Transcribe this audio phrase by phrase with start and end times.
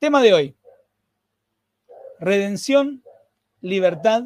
[0.00, 0.56] Tema de hoy.
[2.20, 3.04] Redención,
[3.60, 4.24] libertad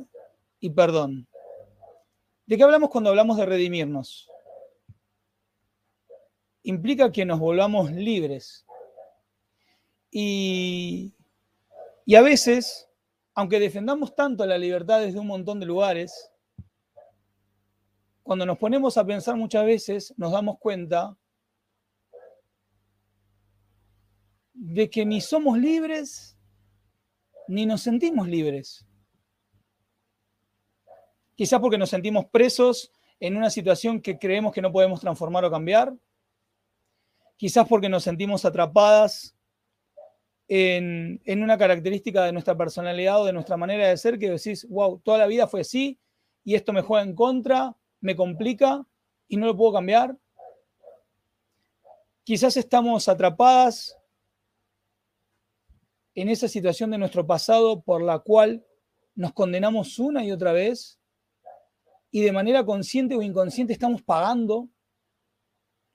[0.61, 1.27] y perdón.
[2.47, 4.31] ¿De qué hablamos cuando hablamos de redimirnos?
[6.63, 8.65] Implica que nos volvamos libres.
[10.13, 11.13] Y,
[12.07, 12.89] y a veces,
[13.35, 16.31] aunque defendamos tanto la libertad desde un montón de lugares,
[18.23, 21.17] cuando nos ponemos a pensar muchas veces, nos damos cuenta
[24.55, 26.39] de que ni somos libres
[27.49, 28.87] ni nos sentimos libres.
[31.35, 35.51] Quizás porque nos sentimos presos en una situación que creemos que no podemos transformar o
[35.51, 35.95] cambiar.
[37.37, 39.37] Quizás porque nos sentimos atrapadas
[40.47, 44.67] en, en, una característica de nuestra personalidad o de nuestra manera de ser que decís,
[44.69, 45.99] wow, toda la vida fue así
[46.45, 48.87] y esto me juega en contra, me complica
[49.27, 50.17] y no lo puedo cambiar.
[52.23, 53.97] Quizás estamos atrapadas
[56.15, 58.65] en esa situación de nuestro pasado por la cual
[59.15, 60.99] nos condenamos una y otra vez
[62.11, 64.69] y de manera consciente o inconsciente estamos pagando,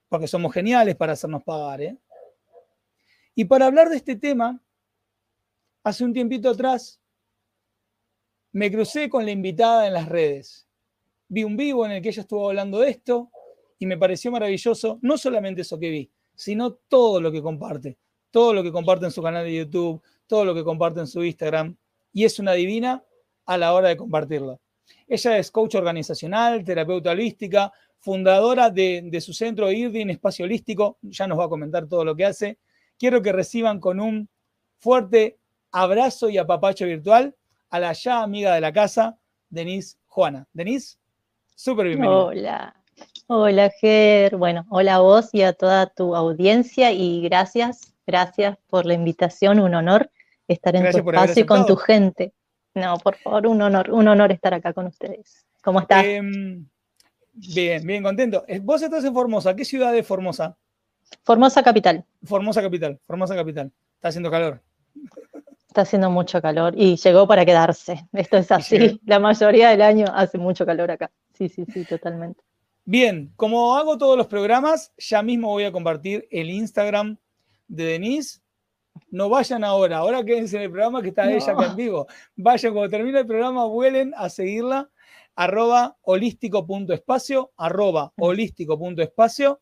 [0.09, 1.81] porque somos geniales para hacernos pagar.
[1.81, 1.97] ¿eh?
[3.35, 4.61] Y para hablar de este tema,
[5.83, 6.99] hace un tiempito atrás
[8.51, 10.67] me crucé con la invitada en las redes.
[11.29, 13.31] Vi un vivo en el que ella estuvo hablando de esto
[13.77, 17.97] y me pareció maravilloso, no solamente eso que vi, sino todo lo que comparte
[18.31, 21.23] todo lo que comparte en su canal de YouTube, todo lo que comparte en su
[21.23, 21.75] Instagram,
[22.13, 23.03] y es una divina
[23.45, 24.59] a la hora de compartirlo.
[25.07, 31.39] Ella es coach organizacional, terapeuta holística, fundadora de, su centro IRDIN Espacio Holístico, ya nos
[31.39, 32.57] va a comentar todo lo que hace.
[32.97, 34.29] Quiero que reciban con un
[34.77, 35.37] fuerte
[35.71, 37.35] abrazo y apapacho virtual
[37.69, 39.17] a la ya amiga de la casa,
[39.49, 40.47] Denise Juana.
[40.53, 40.97] Denise,
[41.55, 42.17] súper bienvenida.
[42.17, 42.83] Hola,
[43.27, 48.87] hola Ger, bueno, hola a vos y a toda tu audiencia y gracias Gracias por
[48.87, 50.09] la invitación, un honor
[50.47, 52.33] estar en tu espacio y con tu gente.
[52.73, 55.45] No, por favor, un honor, un honor estar acá con ustedes.
[55.61, 56.03] ¿Cómo estás?
[56.03, 56.67] Em,
[57.33, 58.45] bien, bien, contento.
[58.47, 59.55] Eh, vos estás en Formosa.
[59.55, 60.57] ¿Qué ciudad es Formosa?
[61.23, 62.03] Formosa capital.
[62.23, 63.71] Formosa capital, Formosa capital.
[63.97, 64.59] Está haciendo calor.
[65.67, 68.07] Está haciendo mucho calor y llegó para quedarse.
[68.13, 68.99] Esto es así.
[69.05, 71.11] La mayoría del año hace mucho calor acá.
[71.35, 72.41] Sí, sí, sí, totalmente.
[72.85, 77.19] Bien, como hago todos los programas, ya mismo voy a compartir el Instagram
[77.69, 78.41] de Denise,
[79.11, 82.07] no vayan ahora, ahora quédense en el programa que está ella acá en vivo.
[82.35, 84.89] Vayan, cuando termine el programa, vuelen a seguirla,
[85.35, 89.61] arroba holístico.espacio, arroba holístico.espacio.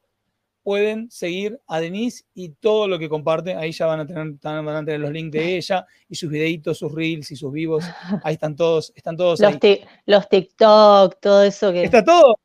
[0.63, 3.55] Pueden seguir a Denise y todo lo que comparte.
[3.55, 6.79] Ahí ya van a tener, van a tener los links de ella y sus videitos,
[6.79, 7.85] sus reels y sus vivos.
[8.23, 9.81] Ahí están todos, están todos los, ahí.
[10.05, 11.83] los TikTok, todo eso que.
[11.83, 12.35] Está todo.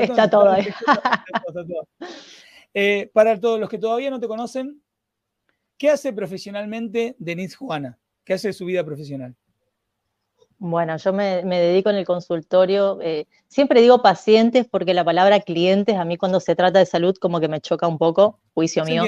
[0.00, 0.66] Está, todo, ahí.
[2.78, 4.82] Eh, para todos los que todavía no te conocen,
[5.78, 7.98] ¿Qué hace profesionalmente Denise Juana?
[8.24, 9.34] ¿Qué hace de su vida profesional?
[10.58, 15.96] Bueno, yo me, dedico en el consultorio, eh, siempre digo pacientes porque la palabra clientes
[15.96, 19.04] a mí cuando se trata de salud como que me choca un poco, juicio mío.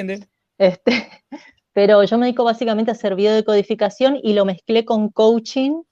[0.58, 1.08] Este,
[1.72, 5.82] pero yo me dedico básicamente a hacer biodecodificación y lo mezclé con coaching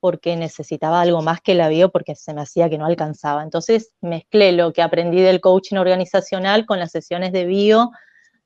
[0.00, 3.42] porque necesitaba algo más que la bio porque se me hacía que no alcanzaba.
[3.42, 7.90] Entonces mezclé lo que aprendí del coaching organizacional con las sesiones de bio,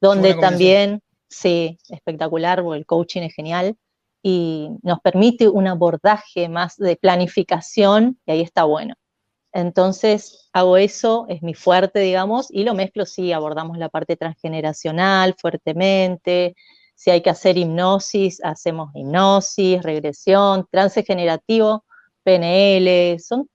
[0.00, 3.76] donde también Sí, espectacular, el coaching es genial
[4.22, 8.94] y nos permite un abordaje más de planificación y ahí está bueno.
[9.52, 15.34] Entonces hago eso, es mi fuerte, digamos, y lo mezclo, sí, abordamos la parte transgeneracional
[15.38, 16.54] fuertemente,
[16.94, 21.84] si hay que hacer hipnosis, hacemos hipnosis, regresión, trance generativo,
[22.24, 23.48] PNL, son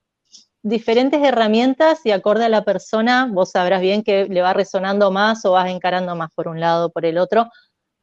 [0.64, 5.44] diferentes herramientas y acorde a la persona, vos sabrás bien que le va resonando más
[5.44, 7.50] o vas encarando más por un lado o por el otro,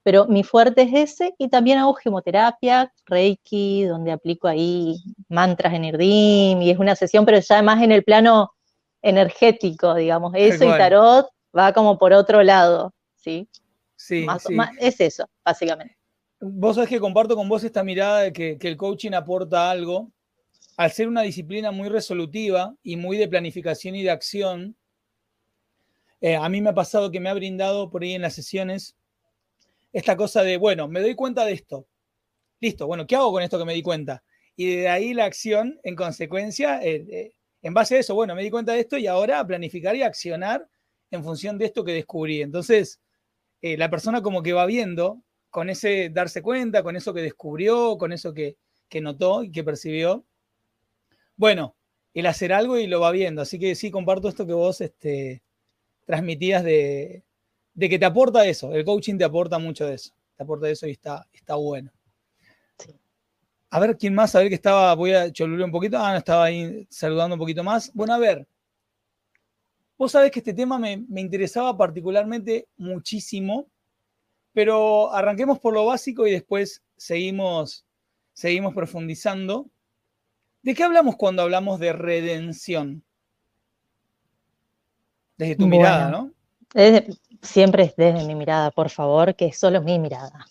[0.03, 4.95] pero mi fuerte es ese y también hago gemoterapia, reiki, donde aplico ahí
[5.27, 8.53] mantras en Irdim y es una sesión, pero ya más en el plano
[9.01, 13.49] energético, digamos, eso y tarot va como por otro lado, ¿sí?
[13.95, 14.27] Sí,
[14.79, 15.97] es eso, básicamente.
[16.39, 20.11] Vos sabés que comparto con vos esta mirada de que, que el coaching aporta algo
[20.77, 24.75] al ser una disciplina muy resolutiva y muy de planificación y de acción,
[26.21, 28.95] eh, a mí me ha pasado que me ha brindado por ahí en las sesiones
[29.91, 31.87] esta cosa de, bueno, me doy cuenta de esto,
[32.59, 34.23] listo, bueno, ¿qué hago con esto que me di cuenta?
[34.55, 38.43] Y de ahí la acción, en consecuencia, eh, eh, en base a eso, bueno, me
[38.43, 40.67] di cuenta de esto y ahora planificar y accionar
[41.09, 42.41] en función de esto que descubrí.
[42.41, 42.99] Entonces,
[43.61, 45.21] la persona como que va viendo
[45.51, 48.57] con ese darse cuenta, con eso que descubrió, con eso que,
[49.01, 50.25] notó y que percibió.
[51.41, 51.75] Bueno,
[52.13, 53.41] el hacer algo y lo va viendo.
[53.41, 55.41] Así que sí, comparto esto que vos este,
[56.05, 57.23] transmitías de,
[57.73, 58.71] de que te aporta eso.
[58.75, 60.13] El coaching te aporta mucho de eso.
[60.37, 61.91] Te aporta eso y está, está bueno.
[63.71, 64.35] A ver, ¿quién más?
[64.35, 65.97] A ver que estaba, voy a cholular un poquito.
[65.97, 67.91] Ah, no, estaba ahí saludando un poquito más.
[67.95, 68.47] Bueno, a ver.
[69.97, 73.65] Vos sabés que este tema me, interesaba particularmente muchísimo,
[74.53, 77.83] pero arranquemos por lo básico y después seguimos,
[78.31, 79.71] seguimos profundizando.
[80.63, 83.03] ¿De qué hablamos cuando hablamos de redención?
[85.37, 86.31] Desde tu mirada, ¿no?
[87.41, 90.45] siempre es desde mi mirada, por favor, que es solo mi mirada.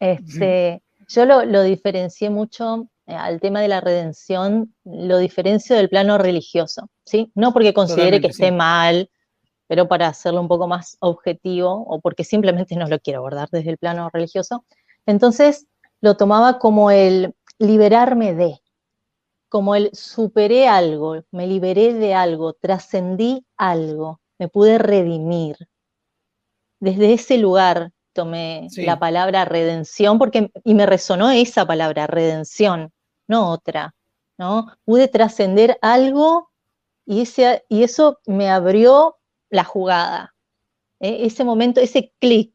[0.00, 6.18] Este, yo lo, diferencié mucho eh, al tema de la redención, lo diferencio del plano
[6.18, 7.30] religioso, ¿sí?
[7.34, 9.08] No porque considere que esté mal,
[9.68, 13.70] pero para hacerlo un poco más objetivo o porque simplemente no lo quiero abordar desde
[13.70, 14.64] el plano religioso.
[15.06, 15.66] Entonces
[16.00, 18.61] lo tomaba como el liberarme de,
[19.52, 25.58] como el superé algo, me liberé de algo, trascendí algo, me pude redimir.
[26.80, 32.94] Desde ese lugar tomé la palabra redención porque, y me resonó esa palabra, redención,
[33.28, 33.94] no otra,
[34.38, 34.68] ¿no?
[34.86, 36.50] Pude trascender algo
[37.04, 39.18] y, ese, y eso me abrió
[39.50, 40.34] la jugada.
[40.98, 42.54] E, ese momento, ese clic,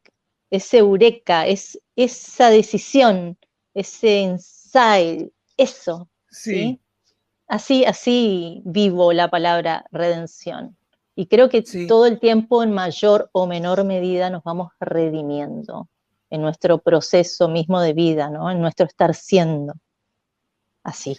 [0.50, 3.38] ese eureka, es, esa decisión,
[3.72, 6.08] ese insight, eso.
[6.28, 6.80] ¿sí?
[7.48, 10.76] Así, así vivo la palabra redención.
[11.16, 15.88] Y creo que todo el tiempo, en mayor o menor medida, nos vamos redimiendo
[16.30, 18.50] en nuestro proceso mismo de vida, ¿no?
[18.50, 19.72] En nuestro estar siendo.
[20.84, 21.16] Así.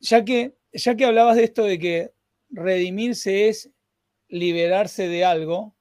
[0.00, 2.12] Ya que, ya que hablabas de esto de que
[2.50, 3.70] redimirse es
[4.28, 5.74] liberarse de algo,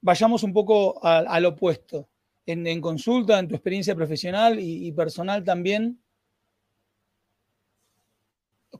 [0.00, 2.08] vayamos un poco al opuesto.
[2.44, 6.00] En, consulta, en tu experiencia profesional y, personal también,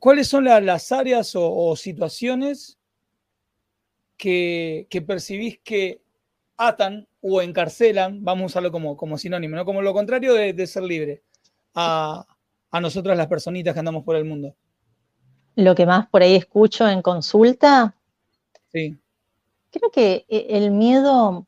[0.00, 2.78] ¿cuáles son las áreas o situaciones
[4.16, 6.02] que, percibís que
[6.56, 9.64] atan o encarcelan, vamos a usarlo como, como sinónimo, ¿no?
[9.64, 11.22] como lo contrario de, ser libre,
[11.74, 12.26] a,
[12.70, 14.54] a nosotras las personitas que andamos por el mundo.
[15.54, 17.94] Lo que más por ahí escucho en consulta.
[18.72, 18.96] Sí.
[19.70, 21.46] Creo que eh, el miedo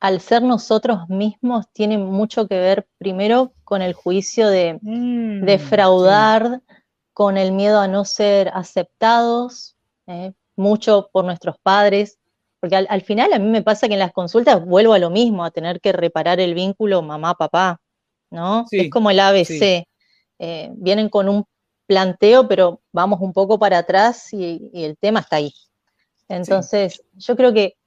[0.00, 6.62] al ser nosotros mismos tiene mucho que ver primero con el juicio de mm, defraudar,
[7.16, 9.74] con el miedo a no ser aceptados,
[10.06, 10.34] ¿eh?
[10.54, 12.18] mucho por nuestros padres,
[12.60, 15.42] porque al, final a mí me pasa que en las consultas vuelvo a lo mismo,
[15.42, 17.80] a tener que reparar el vínculo mamá-papá,
[18.30, 18.66] ¿no?
[18.70, 19.86] es como el ABC.
[20.38, 21.46] Eh, vienen con un
[21.86, 25.54] planteo, pero vamos un poco para atrás y, el tema está ahí.
[26.28, 27.78] Entonces, yo creo que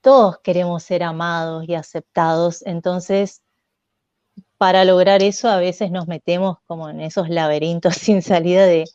[0.00, 3.43] todos queremos ser amados y aceptados, entonces
[4.58, 8.86] para lograr eso a veces nos metemos como en esos laberintos sin salida de,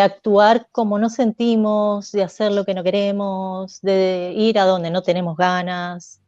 [0.00, 5.02] actuar como no sentimos, de hacer lo que no queremos, de ir a donde no
[5.02, 6.22] tenemos ganas.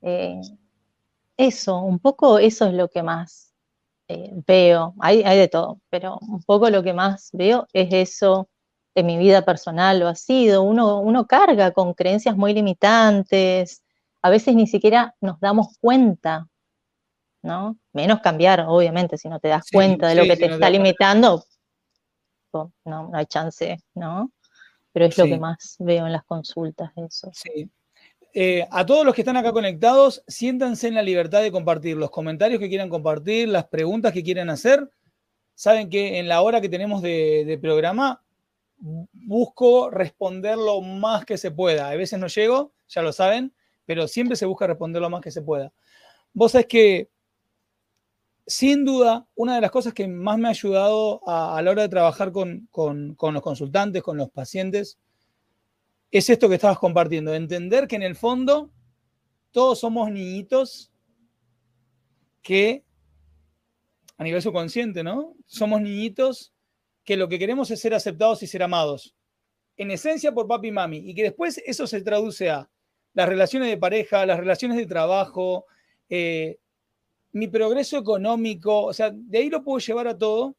[0.00, 0.40] Eh,
[1.36, 3.52] eso, un poco eso es lo que más
[4.08, 4.94] eh, veo.
[5.00, 8.48] Hay, hay, de todo, pero un poco lo que más veo es eso
[8.94, 10.62] en mi vida personal, lo ha sido.
[10.62, 13.82] Uno, uno carga con creencias muy limitantes,
[14.22, 16.48] a veces ni siquiera nos damos cuenta,
[17.42, 17.76] ¿no?
[17.92, 21.44] Menos cambiar, obviamente, si no te das cuenta de lo que te está limitando,
[22.52, 24.32] no, no hay chance, ¿no?
[24.92, 27.30] Pero es lo que más veo en las consultas, eso.
[27.32, 27.70] Sí.
[28.34, 32.10] Eh, a todos los que están acá conectados, siéntanse en la libertad de compartir los
[32.10, 34.90] comentarios que quieran compartir, las preguntas que quieran hacer.
[35.54, 38.22] Saben que en la hora que tenemos de, programa,
[38.78, 41.90] busco responder lo más que se pueda.
[41.90, 45.30] A veces no llego, ya lo saben, pero siempre se busca responder lo más que
[45.30, 45.72] se pueda.
[46.32, 47.10] Vos sabés que
[48.52, 51.88] sin duda, una de las cosas que más me ha ayudado a, la hora de
[51.88, 54.98] trabajar con, los consultantes, con los pacientes,
[56.10, 58.70] es esto que estabas compartiendo, entender que en el fondo
[59.52, 60.92] todos somos niñitos
[62.42, 62.84] que,
[64.18, 65.34] a nivel subconsciente, ¿no?
[65.46, 66.52] Somos niñitos
[67.04, 69.14] que lo que queremos es ser aceptados y ser amados.
[69.76, 70.98] En esencia por papi y mami.
[70.98, 72.68] Y que después eso se traduce a
[73.14, 75.64] las relaciones de pareja, las relaciones de trabajo,
[76.10, 76.58] eh,
[77.32, 80.56] mi progreso económico, o sea, de ahí lo puedo llevar a todo,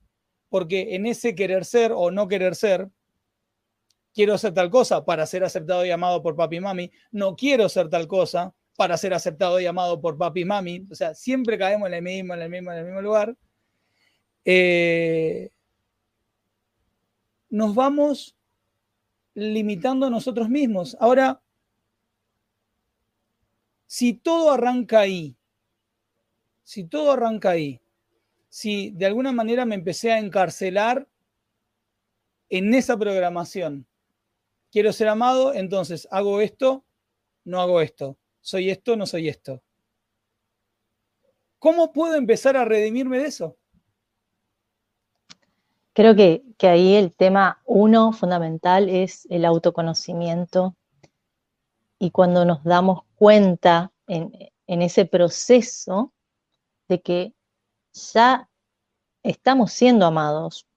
[0.50, 2.90] porque en ese querer ser o no querer ser,
[4.14, 7.70] quiero hacer tal cosa para ser aceptado y amado por papi y mami, no quiero
[7.70, 10.88] ser tal cosa para ser aceptado y amado por papi y mami.
[10.92, 13.36] O sea, siempre caemos en el mismo, en el mismo, en el mismo lugar.
[14.46, 15.52] Eh,
[17.50, 18.36] nos vamos
[19.36, 20.98] limitando a nosotros mismos.
[21.00, 21.42] Ahora,
[23.86, 25.36] si todo arranca ahí,
[26.64, 27.82] si todo arranca ahí,
[28.50, 31.08] si de alguna manera me empecé a encarcelar
[32.50, 33.88] en esa programación,
[34.72, 36.84] quiero ser amado, entonces hago esto,
[37.44, 39.62] no hago esto, soy esto, no soy esto.
[41.60, 43.58] ¿Cómo puedo empezar a redimirme de eso?
[45.94, 50.76] Creo que, ahí el tema uno fundamental es el autoconocimiento
[52.00, 54.32] y cuando nos damos cuenta en,
[54.68, 56.14] en ese proceso
[56.88, 57.34] de que
[57.94, 58.50] ya
[59.24, 60.68] estamos siendo amados,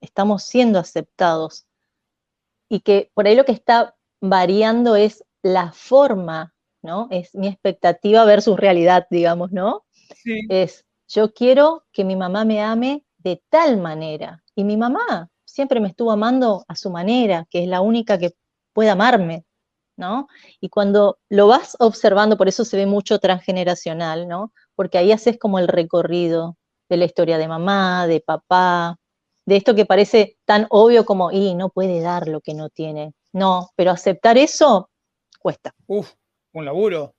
[0.00, 1.66] estamos siendo aceptados
[2.68, 7.08] y que por ahí lo que está variando es la forma, ¿no?
[7.10, 9.84] Es mi expectativa versus realidad, digamos, ¿no?
[10.48, 14.42] Es, yo quiero que mi mamá me ame de tal manera.
[14.54, 18.34] Y mi mamá siempre me estuvo amando a su manera, que es la única que
[18.72, 19.44] puede amarme,
[19.96, 20.28] ¿no?
[20.60, 24.52] Y cuando lo vas observando, por eso se ve mucho transgeneracional, ¿no?
[24.74, 26.56] Porque ahí haces como el recorrido
[26.88, 28.98] de la historia de mamá, de papá,
[29.46, 33.12] de esto que parece tan obvio como, y no puede dar lo que no tiene.
[33.32, 34.90] No, pero aceptar eso
[35.38, 35.74] cuesta.
[35.86, 36.12] Uf,
[36.52, 37.14] un laburo.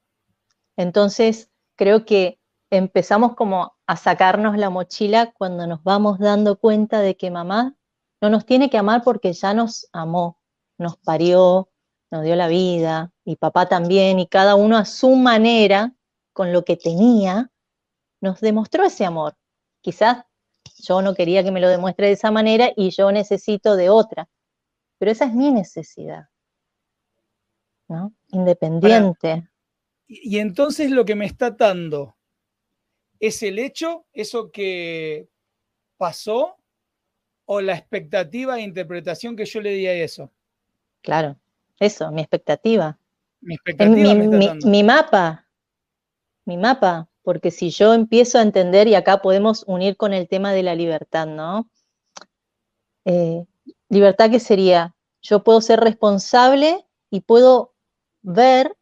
[0.78, 7.16] Entonces, creo que empezamos como a sacarnos la mochila cuando nos vamos dando cuenta de
[7.16, 7.76] que mamá
[8.22, 10.40] no nos tiene que amar porque ya nos amó,
[10.78, 11.70] nos parió,
[12.10, 15.94] nos dio la vida, y papá también, y cada uno a su manera,
[16.34, 17.52] con lo que tenía,
[18.22, 19.36] nos demostró ese amor.
[19.82, 20.26] Quizás
[20.80, 24.30] yo no quería que me lo demuestre de esa manera y yo necesito de otra,
[24.98, 26.30] pero esa es mi necesidad,
[27.88, 28.14] ¿no?
[28.30, 29.48] Independiente.
[30.08, 32.16] y entonces lo que me está atando
[33.24, 35.30] ¿Es el hecho, eso que
[35.96, 36.58] pasó,
[37.46, 40.30] o la expectativa e interpretación que yo le di a eso?
[41.00, 41.38] Claro,
[41.80, 43.00] eso, mi expectativa.
[43.40, 44.14] Mi expectativa.
[44.66, 45.43] Mi, mapa,
[46.46, 50.52] mi mapa, porque si yo empiezo a entender, y acá podemos unir con el tema
[50.52, 51.70] de la libertad, ¿no?
[53.06, 53.46] Eh,
[53.90, 57.74] libertad que sería, yo puedo ser responsable y puedo
[58.22, 58.76] ver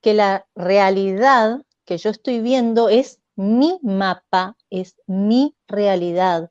[0.00, 6.50] que la realidad que yo estoy viendo es mi mapa es mi realidad,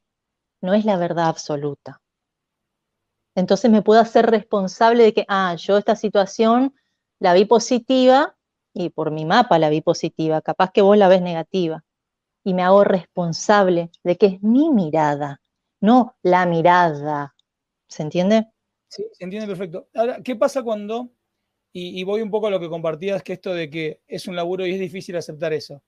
[0.62, 2.01] no es la verdad absoluta.
[3.36, 6.74] Entonces me puedo hacer responsable de que, ah, yo esta situación
[7.20, 8.35] la vi positiva
[8.75, 11.86] y por mi mapa la vi positiva, capaz que vos la ves negativa.
[12.44, 15.41] Y me hago responsable de que es mi mirada,
[15.79, 17.36] no la mirada.
[17.88, 18.51] ¿Se entiende?
[18.89, 19.88] Sí, se entiende perfecto.
[19.96, 21.10] Ahora, ¿qué pasa cuando,
[21.72, 24.67] y, voy un poco a lo que compartías, que esto de que es un laburo
[24.67, 25.82] y es difícil aceptar eso?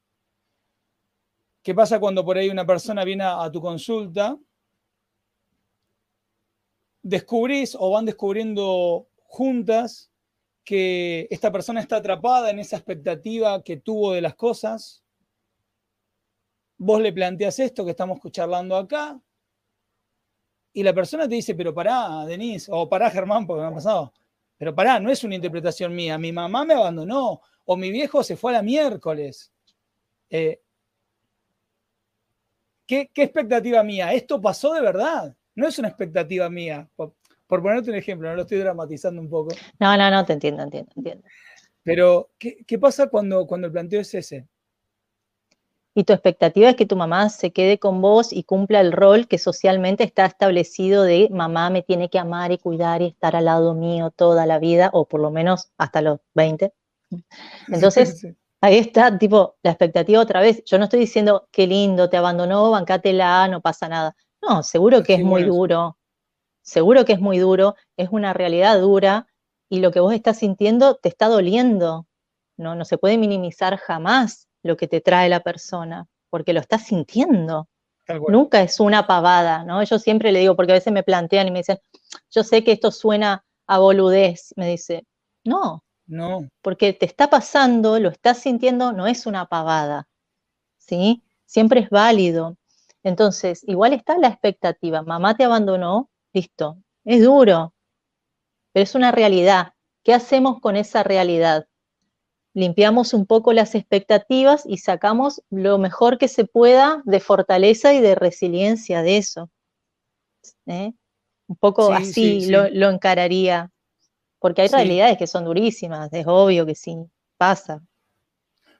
[1.61, 4.39] ¿Qué pasa cuando por ahí una persona viene a, tu consulta?
[7.03, 10.09] Descubrís o van descubriendo juntas
[10.67, 15.01] que esta persona está atrapada en esa expectativa que tuvo de las cosas.
[16.77, 19.17] Vos le planteas esto que estamos charlando acá.
[20.73, 24.13] Y la persona te dice, pero pará, Denise, o pará, Germán, porque me ha pasado.
[24.57, 26.17] Pero pará, no es una interpretación mía.
[26.17, 29.53] Mi mamá me abandonó, o mi viejo se fue a la miércoles.
[30.29, 30.59] Eh,
[32.85, 34.11] ¿Qué, expectativa mía?
[34.11, 35.33] Esto pasó de verdad.
[35.55, 36.89] No es una expectativa mía.
[37.47, 39.55] Por, ponerte un ejemplo, no lo estoy dramatizando un poco.
[39.79, 41.27] No, no, no, te entiendo, entiendo, entiendo.
[41.83, 44.47] Pero, ¿qué, pasa cuando, cuando el planteo es ese?
[45.95, 49.27] Y tu expectativa es que tu mamá se quede con vos y cumpla el rol
[49.27, 53.45] que socialmente está establecido de mamá me tiene que amar y cuidar y estar al
[53.45, 56.71] lado mío toda la vida, o por lo menos hasta los 20.
[57.69, 58.27] Entonces,
[58.59, 60.63] Ahí está, tipo, la expectativa otra vez.
[60.65, 64.15] Yo no estoy diciendo qué lindo, te abandonó, bancátela, no pasa nada.
[64.41, 65.97] No, seguro que es muy duro.
[66.67, 69.25] Seguro que es muy duro, es una realidad dura
[69.69, 72.07] y lo que vos estás sintiendo te está doliendo.
[72.57, 76.83] No, no se puede minimizar jamás lo que te trae la persona, porque lo estás
[76.83, 77.69] sintiendo.
[78.27, 79.81] Nunca es una pavada, ¿no?
[79.83, 81.79] Yo siempre le digo, porque a veces me plantean y me dicen,
[82.31, 85.05] yo sé que esto suena a boludez, me dice,
[85.45, 86.49] no, no.
[86.61, 90.09] Porque te está pasando, lo estás sintiendo, no es una pavada.
[90.77, 91.23] ¿Sí?
[91.45, 92.57] Siempre es válido.
[93.03, 95.01] Entonces, igual está la expectativa.
[95.01, 96.77] Mamá te abandonó, listo.
[97.03, 97.73] Es duro,
[98.71, 99.73] pero es una realidad.
[100.03, 101.67] ¿Qué hacemos con esa realidad?
[102.53, 108.01] Limpiamos un poco las expectativas y sacamos lo mejor que se pueda de fortaleza y
[108.01, 109.49] de resiliencia de eso.
[110.65, 110.93] ¿Eh?
[111.47, 113.71] Un poco así lo encararía
[114.39, 116.95] porque hay realidades que son durísimas, es obvio que sí,
[117.37, 117.81] pasa.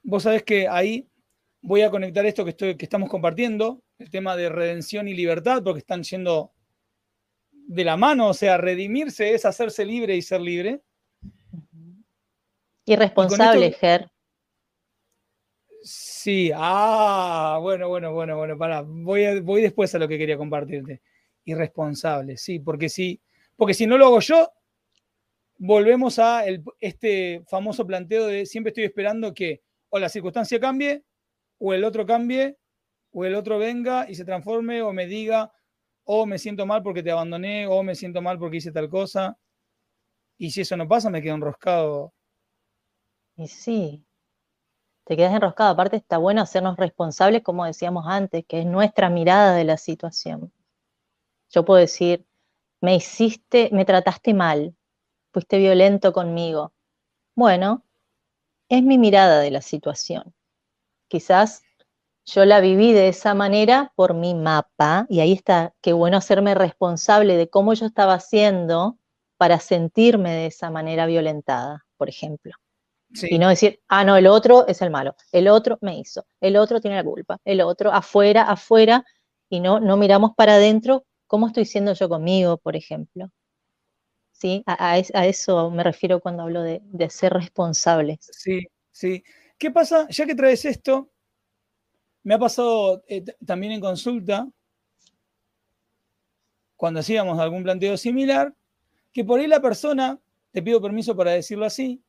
[0.04, 1.08] vos sabés que ahí
[1.62, 5.64] voy a conectar esto que, estoy, que estamos compartiendo, el tema de redención y libertad,
[5.64, 6.52] porque están yendo
[7.68, 10.82] de la mano, o sea, redimirse es hacerse libre y ser libre.
[12.86, 14.10] Irresponsable, Ger.
[15.84, 21.02] Sí, ah, bueno, bueno, bueno, bueno, para, voy, voy después a lo que quería compartirte.
[21.44, 23.22] Irresponsable, sí, porque si,
[23.56, 24.50] porque si no lo hago yo,
[25.58, 26.44] volvemos a
[26.80, 31.04] este famoso planteo de siempre estoy esperando que o la circunstancia cambie,
[31.60, 32.58] o el otro cambie,
[33.12, 35.52] o el otro venga y se transforme, o me diga,
[36.08, 39.38] o me siento mal porque te abandoné, o me siento mal porque hice tal cosa.
[40.38, 42.14] Y si eso no pasa, me quedo enroscado.
[43.36, 44.06] Y sí,
[45.04, 45.72] te quedas enroscado.
[45.72, 50.54] Aparte está bueno hacernos responsables, como decíamos antes, que es nuestra mirada de la situación.
[51.50, 52.26] Yo puedo decir,
[52.80, 54.76] me hiciste, me trataste mal,
[55.34, 56.74] fuiste violento conmigo.
[57.36, 57.84] Bueno,
[58.70, 60.34] es mi mirada de la situación.
[61.10, 61.64] Quizás
[62.28, 66.56] yo la viví de esa manera por mi mapa y ahí está, qué bueno hacerme
[66.56, 69.00] responsable de cómo yo estaba haciendo
[69.38, 72.54] para sentirme de esa manera violentada, por ejemplo.
[73.30, 76.58] Y no decir, ah, no, el otro es el malo, el otro me hizo, el
[76.58, 79.06] otro tiene la culpa, el otro afuera, afuera,
[79.50, 83.32] y no, no miramos para adentro cómo estoy siendo yo conmigo, por ejemplo.
[84.34, 84.62] ¿Sí?
[84.66, 88.20] A, eso me refiero cuando hablo de, de ser responsables.
[88.34, 89.24] Sí, sí.
[89.58, 90.08] ¿Qué pasa?
[90.10, 91.10] Ya que traes esto,
[92.28, 94.50] me ha pasado eh, también en consulta,
[96.76, 98.54] cuando hacíamos algún planteo similar,
[99.14, 100.20] que por ahí la persona,
[100.52, 102.04] te pido permiso para decirlo así,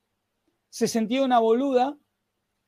[0.70, 1.96] se sentía una boluda,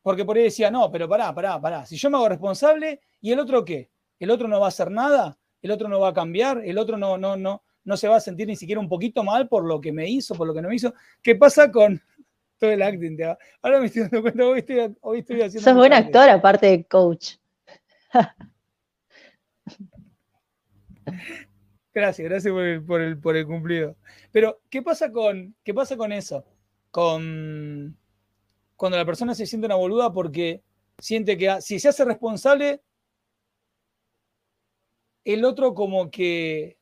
[0.00, 3.32] porque por ahí decía, no, pero pará, pará, pará, si yo me hago responsable, ¿y
[3.32, 3.90] el otro qué?
[4.20, 5.36] ¿El otro no va a hacer nada?
[5.60, 6.62] ¿El otro no va a cambiar?
[6.64, 9.48] ¿El otro no, no, no, no se va a sentir ni siquiera un poquito mal
[9.48, 10.94] por lo que me hizo, por lo que no me hizo?
[11.20, 12.00] ¿Qué pasa con,
[12.60, 13.18] todo el acting.
[13.62, 15.68] Ahora me estoy dando cuenta, hoy estoy, hoy estoy haciendo.
[15.68, 17.39] Sos buen actor, aparte de coach.
[21.94, 23.96] gracias, gracias por el, por, el, cumplido.
[24.32, 26.44] Pero, ¿qué pasa con, qué pasa con eso?
[26.90, 27.96] Con
[28.76, 30.62] cuando la persona se siente una boluda porque
[30.98, 32.82] siente que si se hace responsable,
[35.24, 36.78] el otro como que,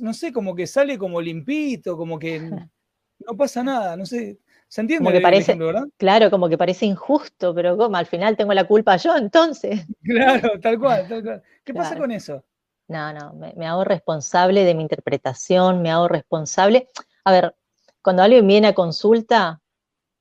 [0.00, 2.40] no sé, como que sale como limpito, como que
[3.18, 4.38] no pasa nada, no sé.
[4.72, 5.04] ¿Se entiende?
[5.04, 5.84] Como que parece, ¿verdad?
[5.98, 9.86] Claro, como que parece injusto, pero como al final tengo la culpa yo entonces.
[10.02, 11.42] Claro, tal cual, tal cual.
[11.62, 12.42] ¿Qué pasa con eso?
[12.88, 16.88] No, no, me, hago responsable de mi interpretación, me hago responsable.
[17.22, 17.54] A ver,
[18.00, 19.60] cuando alguien viene a consulta,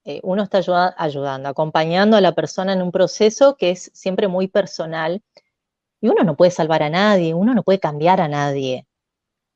[0.03, 0.57] eh, uno está
[0.97, 5.23] ayudando, acompañando a la persona en un proceso que es siempre muy personal.
[6.01, 8.85] Y uno no puede salvar a nadie, uno no puede cambiar a nadie.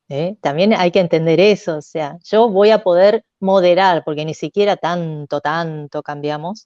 [0.09, 0.37] ¿Eh?
[0.41, 4.77] También hay que entender eso, o sea, yo voy a poder moderar, porque ni siquiera
[4.77, 6.65] tanto, tanto cambiamos,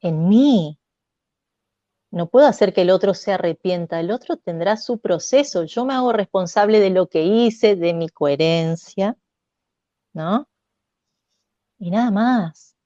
[0.00, 0.78] en mí.
[2.10, 5.94] No puedo hacer que el otro se arrepienta, el otro tendrá su proceso, yo me
[5.94, 9.16] hago responsable de lo que hice, de mi coherencia,
[10.14, 10.46] ¿no?
[11.78, 12.76] Y nada más.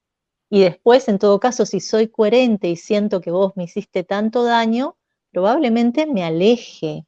[0.49, 4.45] Y después, en todo caso, si soy coherente y siento que vos me hiciste tanto
[4.45, 4.97] daño,
[5.33, 7.05] probablemente me aleje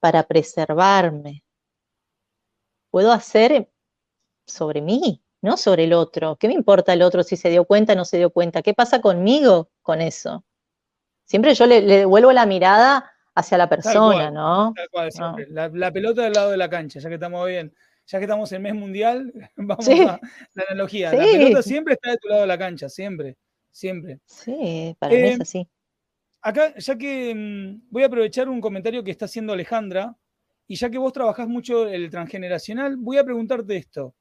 [0.00, 1.44] para preservarme,
[2.90, 3.68] puedo hacer
[4.46, 6.36] sobre mí, no sobre el otro.
[6.36, 8.62] ¿Qué me importa el otro si se dio cuenta o no se dio cuenta?
[8.62, 10.44] ¿Qué pasa conmigo con eso?
[11.24, 14.72] Siempre yo le, devuelvo la mirada hacia la persona, ¿no?
[14.74, 15.46] Tal cual, siempre.
[15.50, 17.72] La, pelota del lado de la cancha, ya que estamos bien,
[18.06, 20.18] ya que estamos en mes mundial, vamos a
[20.54, 21.12] la analogía.
[21.12, 23.36] La pelota siempre está de tu lado de la cancha, siempre,
[23.70, 24.20] siempre.
[24.24, 25.68] Sí, para mí es eh, así.
[26.40, 30.16] Acá, ya que mm, voy a aprovechar un comentario que está haciendo Alejandra,
[30.68, 34.14] y ya que vos trabajás mucho el transgeneracional, voy a preguntarte esto.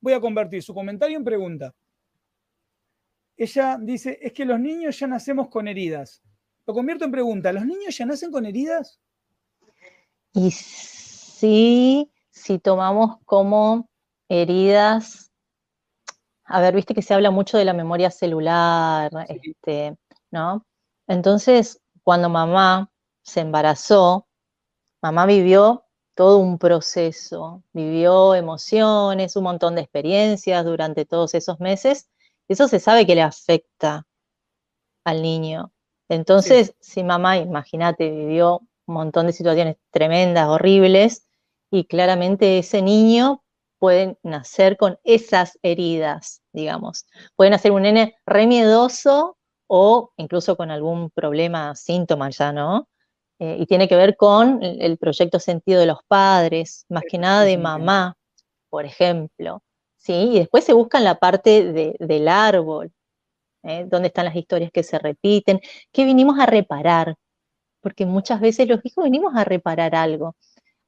[0.00, 1.74] Voy a convertir su comentario en pregunta.
[3.36, 6.22] Ella dice, es que los niños ya nacemos con heridas.
[6.66, 8.98] Lo convierto en pregunta, ¿los niños ya nacen con heridas?
[10.32, 13.90] Y sí, si tomamos como
[14.28, 15.32] heridas,
[16.44, 19.96] a ver, viste que se habla mucho de la memoria celular, este,
[20.30, 20.64] ¿no?
[21.06, 22.90] Entonces, cuando mamá
[23.22, 24.26] se embarazó,
[25.02, 25.84] Mamá vivió
[26.14, 32.08] todo un proceso, vivió emociones, un montón de experiencias durante todos esos meses.
[32.48, 34.06] Eso se sabe que le afecta
[35.04, 35.72] al niño.
[36.08, 41.26] Entonces, si mamá, imagínate, vivió un montón de situaciones tremendas, horribles,
[41.70, 43.42] y claramente ese niño
[43.78, 47.06] puede nacer con esas heridas, digamos.
[47.34, 49.36] Puede nacer un nene remiedoso
[49.66, 52.88] o incluso con algún problema, síntoma ya, ¿no?
[53.38, 57.42] Eh, y tiene que ver con el, proyecto sentido de los padres, más que nada
[57.42, 58.16] de mamá,
[58.70, 59.62] por ejemplo.
[59.96, 60.12] ¿sí?
[60.12, 62.92] Y después se busca en la parte del árbol,
[63.62, 63.86] ¿eh?
[63.88, 65.60] ¿Dónde están las historias que se repiten?
[65.92, 67.16] ¿Qué vinimos a reparar?
[67.80, 70.36] Porque muchas veces los hijos venimos a reparar algo.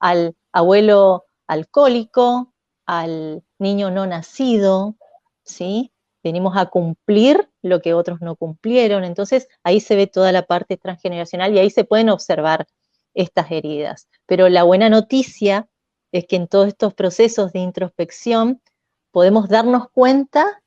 [0.01, 2.53] Al abuelo alcohólico,
[2.87, 4.97] al niño no nacido,
[5.45, 5.93] ¿sí?
[6.25, 9.05] Venimos a cumplir lo que otros no cumplieron.
[9.05, 12.67] Entonces ahí se ve toda la parte transgeneracional y ahí se pueden observar
[13.13, 14.09] estas heridas.
[14.27, 15.69] Pero la buena noticia
[16.11, 18.63] es que en todos estos procesos de introspección
[19.11, 20.63] podemos darnos cuenta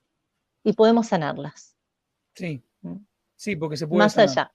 [0.64, 1.76] y podemos sanarlas.
[2.36, 2.98] Sí, ¿Mm?
[3.36, 4.00] sí, porque se puede.
[4.00, 4.54] Más allá,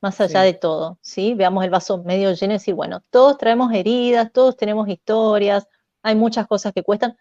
[0.00, 1.34] más allá de todo, ¿sí?
[1.34, 5.66] Veamos el vaso medio lleno y decir, bueno, todos traemos heridas, todos tenemos historias,
[6.02, 7.16] hay muchas cosas que cuestan,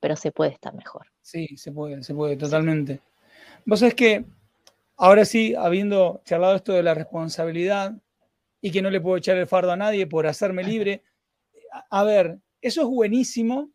[0.00, 1.06] pero se puede estar mejor.
[1.20, 3.00] Sí, se puede, se puede, totalmente.
[3.64, 4.24] Vos sabés que
[4.96, 7.94] ahora sí, habiendo charlado esto de la responsabilidad
[8.60, 11.02] y que no le puedo echar el fardo a nadie por hacerme libre,
[11.90, 13.70] a, ver, eso es buenísimo.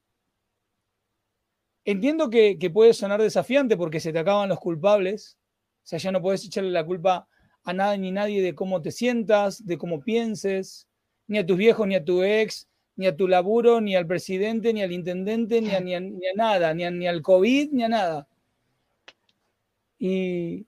[1.85, 5.37] Entiendo que, que, puede sonar desafiante porque se te acaban los culpables.
[5.83, 7.27] O sea, ya no puedes echarle la culpa
[7.63, 10.87] a nada ni nadie de cómo te sientas, de cómo pienses,
[11.27, 14.73] ni a tus viejos, ni a tu ex, ni a tu laburo, ni al presidente,
[14.73, 18.27] ni al intendente, ni a, ni nada, ni, ni al COVID, ni a nada.
[19.97, 20.65] Y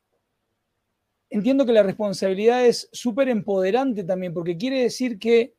[1.30, 5.54] entiendo que la responsabilidad es súper empoderante también, porque quiere decir que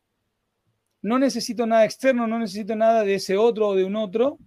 [1.02, 4.38] no necesito nada externo, no necesito nada de ese otro o de un otro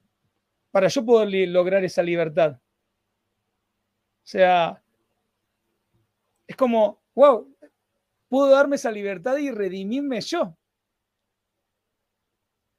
[0.71, 2.53] para yo poder lograr esa libertad.
[2.53, 4.83] O sea,
[6.45, 7.47] es como, wow,
[8.27, 10.57] puedo darme esa libertad y redimirme yo.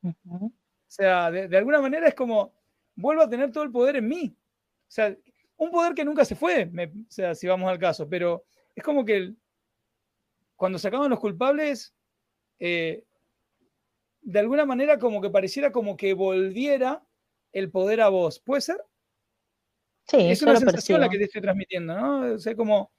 [0.02, 0.52] O
[0.86, 2.52] sea, de, alguna manera es como,
[2.94, 4.34] vuelvo a tener todo el poder en mí.
[4.34, 5.16] O sea,
[5.56, 9.04] un poder que nunca se fue, o sea, si vamos al caso, pero es como
[9.04, 9.34] que
[10.56, 11.94] cuando se acaban los culpables,
[12.58, 13.04] eh,
[14.22, 17.02] de alguna manera como que pareciera como que volviera
[17.52, 18.40] el poder a vos.
[18.40, 18.84] ¿Puede ser?
[20.06, 22.34] Sí, es una sensación la que te estoy transmitiendo, ¿no?
[22.34, 22.90] O sea, como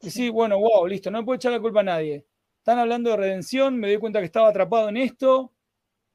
[0.00, 2.26] decir, bueno, wow, listo, no me puedo echar la culpa a nadie.
[2.58, 5.51] Están hablando de redención, me doy cuenta que estaba atrapado en esto,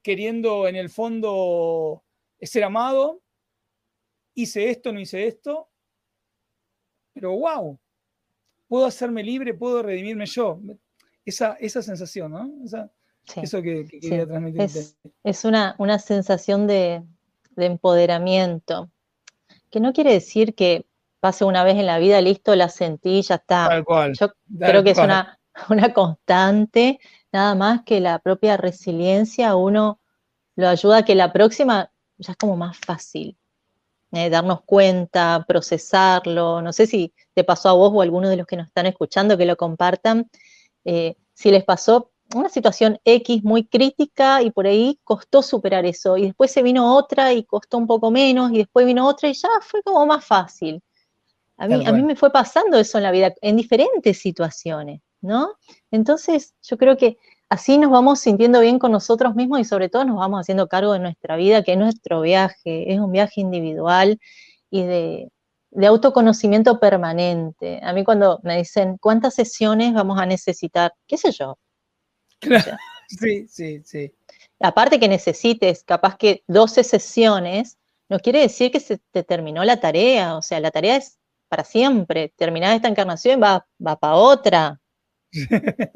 [0.08, 2.02] queriendo en el fondo
[2.39, 3.22] ser amado.
[4.36, 5.67] Hice esto, no hice esto.
[7.13, 7.78] Pero wow,
[8.70, 10.62] puedo hacerme libre, puedo redimirme yo.
[11.26, 12.50] Esa, esa sensación, ¿no?
[12.63, 14.62] Eso que, quería transmitir.
[15.26, 17.04] Es, una, una, sensación de,
[17.58, 18.89] empoderamiento,
[19.70, 20.86] que no quiere decir que
[21.20, 23.67] pase una vez en la vida, listo, la sentí, ya está.
[23.67, 25.38] Tal cual, Yo creo que es una,
[25.70, 26.98] una constante,
[27.38, 30.00] nada más que la propia resiliencia uno
[30.56, 33.38] lo ayuda a que la próxima ya es como más fácil.
[34.12, 36.63] Eh, darnos cuenta, procesarlo.
[36.63, 38.88] No sé si te pasó a vos o a alguno de los que nos están
[38.88, 40.32] escuchando que lo compartan.
[40.84, 46.17] Eh, si les pasó, una situación X muy crítica y por ahí costó superar eso.
[46.17, 49.34] Y después se vino otra y costó un poco menos y después vino otra y
[49.34, 50.82] ya fue como más fácil.
[51.58, 55.56] A mí, a mí me fue pasando eso en la vida, en diferentes situaciones, ¿no?
[55.91, 57.17] Entonces yo creo que
[57.49, 60.93] así nos vamos sintiendo bien con nosotros mismos y sobre todo nos vamos haciendo cargo
[60.93, 64.19] de nuestra vida, que es nuestro viaje, es un viaje individual
[64.69, 65.32] y de,
[65.71, 67.80] de autoconocimiento permanente.
[67.84, 70.93] A mí cuando me dicen, ¿cuántas sesiones vamos a necesitar?
[71.08, 71.58] ¿Qué sé yo?
[72.39, 72.77] Claro.
[73.10, 74.13] Sí, sí, sí.
[74.60, 77.77] Aparte que necesites capaz que 12 sesiones,
[78.10, 81.63] no quiere decir que se te terminó la tarea, o sea, la tarea es para
[81.63, 82.34] siempre.
[82.36, 84.82] Terminada esta encarnación va, va para otra.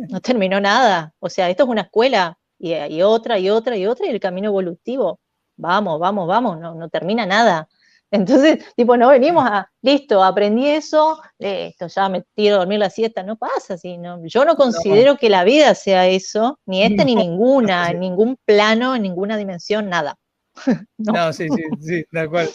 [0.10, 1.13] No terminó nada.
[1.20, 4.20] O sea, esto es una escuela y, y, otra y otra y otra y el
[4.20, 5.20] camino evolutivo.
[5.58, 7.67] Vamos, vamos, vamos, no, no termina nada.
[8.12, 12.89] Entonces, tipo, no venimos a, listo, aprendí eso, listo, ya me tiro a dormir la
[12.89, 14.20] siesta, no pasa así, no.
[14.26, 18.96] Yo no considero que la vida sea eso, ni esta ni ninguna, en ningún plano,
[18.96, 20.17] en ninguna dimensión, nada.
[20.97, 21.34] no.
[21.34, 22.52] sí, sí, sí, de acuerdo.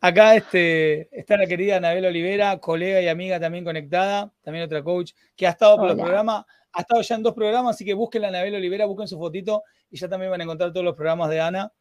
[0.00, 5.12] Acá este, está la querida Anabel Olivera, colega y amiga también conectada, también otra coach,
[5.36, 8.24] que ha estado por el programa, ha estado ya en dos programas, así que busquen
[8.24, 11.30] a Anabel Olivera, busquen su fotito y ya también van a encontrar todos los programas
[11.30, 11.72] de Ana,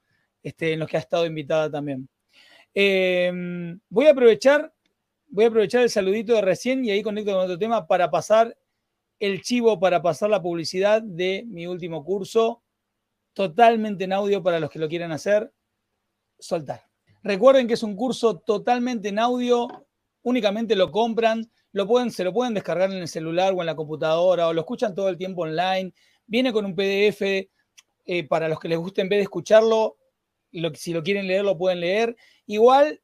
[0.43, 2.07] este, en los que ha estado invitada también.
[2.73, 4.73] Em, voy a aprovechar,
[5.29, 8.57] voy a aprovechar el saludito de recién y ahí conecto con otro tema para pasar
[9.19, 12.61] el chivo, para pasar la publicidad de mi último curso,
[13.33, 15.51] totalmente en audio para los que lo quieran hacer,
[16.39, 16.81] soltar.
[17.23, 19.67] Recuerden que es un curso totalmente en audio,
[20.23, 23.75] únicamente lo compran, lo pueden, se lo pueden descargar en el celular o en la
[23.75, 25.93] computadora o lo escuchan todo el tiempo online.
[26.25, 29.97] Viene con un PDF eh, para los que les guste en vez de escucharlo,
[30.75, 32.15] si lo quieren leer, lo pueden leer.
[32.45, 33.01] Igual,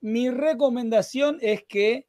[0.00, 2.06] mi recomendación es que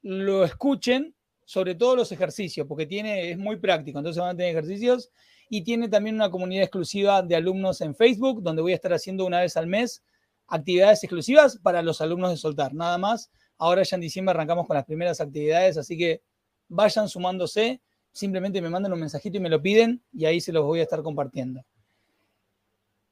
[0.00, 4.52] lo escuchen, sobre todo los ejercicios, porque tiene, es muy práctico, entonces van a tener
[4.52, 5.10] ejercicios
[5.50, 9.26] y tiene también una comunidad exclusiva de alumnos en Facebook, donde voy a estar haciendo
[9.26, 10.02] una vez al mes
[10.48, 13.30] actividades exclusivas para los alumnos de Soltar, nada más.
[13.58, 16.22] Ahora ya en diciembre arrancamos con las primeras actividades, así que
[16.68, 17.80] vayan sumándose,
[18.12, 20.84] simplemente me mandan un mensajito y me lo piden y ahí se los voy a
[20.84, 21.64] estar compartiendo.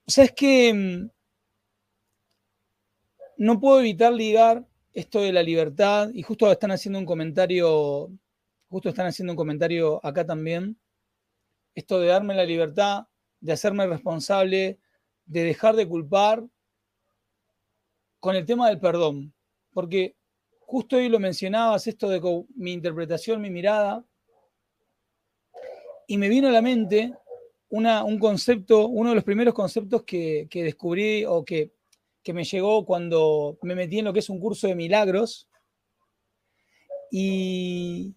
[0.06, 1.10] O sea, es que mm,
[3.38, 8.10] no puedo evitar ligar esto de la libertad y justo están haciendo un comentario,
[8.68, 10.78] justo están haciendo un comentario acá también,
[11.74, 13.04] esto de darme la libertad,
[13.40, 14.78] de hacerme responsable,
[15.26, 16.44] de dejar de culpar
[18.20, 19.34] con el tema del perdón,
[19.72, 20.14] porque
[20.60, 22.20] justo hoy lo mencionabas, esto de
[22.54, 24.04] mi interpretación, mi mirada,
[26.06, 27.14] y me vino a la mente
[27.70, 31.72] un concepto, uno de los primeros conceptos que, descubrí o que,
[32.32, 35.48] me llegó cuando me metí en lo que es un curso de milagros.
[37.10, 38.14] Y,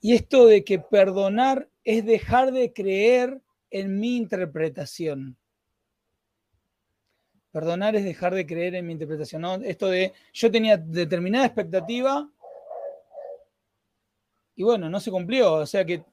[0.00, 5.36] y esto de que perdonar es dejar de creer en mi interpretación.
[7.56, 9.64] Perdonar es dejar de creer en mi interpretación.
[9.64, 12.28] Esto de yo tenía determinada expectativa
[14.54, 15.54] y bueno, no se cumplió.
[15.54, 16.04] O sea que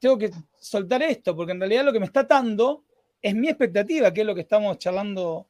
[0.00, 2.82] tengo que soltar esto, porque en realidad lo que me está atando
[3.22, 5.46] es mi expectativa, que es lo que estamos charlando,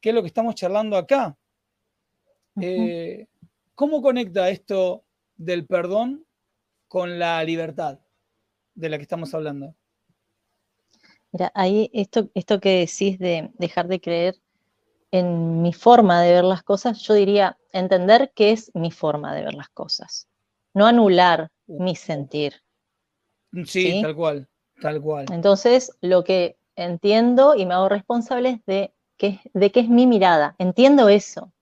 [0.00, 1.38] que es lo que estamos charlando acá.
[2.60, 3.24] Eh,
[3.76, 5.04] ¿Cómo conecta esto
[5.36, 6.26] del perdón
[6.88, 8.00] con la libertad
[8.74, 9.76] de la que estamos hablando?
[11.32, 14.36] Mira, ahí esto, esto que decís de dejar de creer
[15.10, 19.42] en mi forma de ver las cosas, yo diría entender qué es mi forma de
[19.42, 20.28] ver las cosas,
[20.74, 22.62] no anular mi sentir.
[23.64, 24.48] Sí, tal cual,
[24.80, 25.26] tal cual.
[25.30, 30.06] Entonces, lo que entiendo y me hago responsable es de qué, de qué es mi
[30.06, 30.54] mirada.
[30.58, 31.52] Entiendo eso.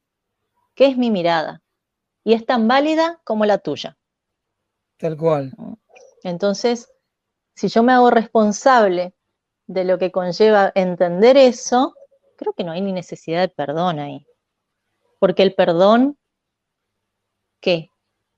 [0.75, 1.63] ¿Qué es mi mirada?
[2.23, 3.97] Y es tan válida como la tuya.
[4.99, 5.53] Tal cual.
[6.23, 6.93] Entonces,
[7.55, 9.15] si yo me hago responsable
[9.67, 11.95] de lo que conlleva entender eso,
[12.37, 14.27] creo que no hay ni necesidad de perdón ahí.
[15.19, 16.19] Porque el perdón,
[17.61, 17.91] ¿qué?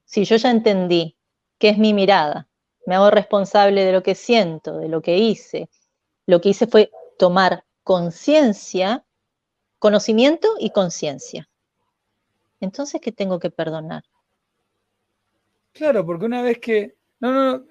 [0.05, 1.17] Si yo ya entendí
[1.59, 2.49] qué es mi mirada,
[2.87, 5.69] me hago responsable de lo que siento, de lo que hice,
[6.27, 9.05] lo que hice fue tomar conciencia,
[9.79, 11.49] conocimiento y conciencia.
[12.61, 14.05] Entonces, ¿qué tengo que perdonar?
[15.73, 16.97] Claro, porque una vez que...
[17.21, 17.65] No, no, no,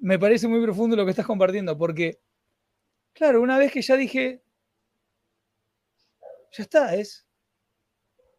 [0.00, 2.18] me parece muy profundo lo que estás compartiendo, porque
[3.16, 4.42] Claro, una vez que ya dije,
[6.52, 7.26] ya está, es,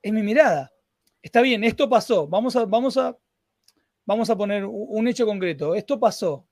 [0.03, 0.71] es mi mirada.
[1.19, 2.27] Está bien, esto pasó.
[2.27, 3.17] Vamos a, vamos a,
[4.05, 5.73] vamos a poner un hecho concreto.
[5.73, 6.47] Esto pasó.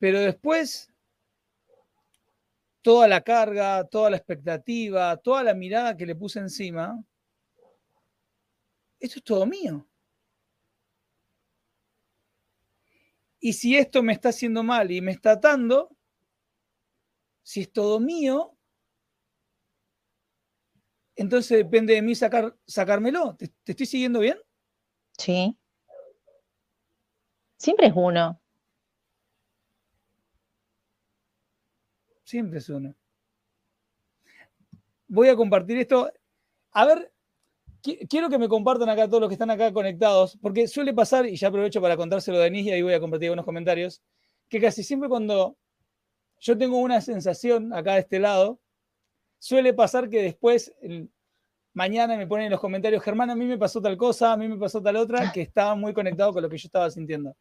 [0.00, 0.92] Pero después,
[2.82, 7.00] toda la carga, toda la expectativa, toda la mirada que le puse encima,
[8.98, 9.86] esto es todo mío.
[13.38, 15.96] Y si esto me está haciendo mal y me está atando,
[17.42, 18.56] si es todo mío,
[21.20, 23.36] entonces depende de mí sacar, sacármelo.
[23.36, 24.38] ¿Te, estoy siguiendo bien?
[25.18, 25.54] Sí.
[27.58, 28.40] Siempre es uno.
[32.24, 32.94] Siempre es uno.
[35.08, 36.10] Voy a compartir esto.
[36.72, 37.12] A ver,
[37.82, 41.36] quiero que me compartan acá todos los que están acá conectados, porque suele pasar, y
[41.36, 44.00] ya aprovecho para contárselo a Denise y ahí voy a compartir algunos comentarios,
[44.48, 45.58] que casi siempre cuando
[46.40, 48.58] yo tengo una sensación acá de este lado.
[49.38, 50.74] Suele pasar que después,
[51.74, 54.48] mañana me ponen en los comentarios, Germán, a mí me pasó tal cosa, a mí
[54.48, 57.36] me pasó tal otra, que estaba muy conectado con lo que yo estaba sintiendo.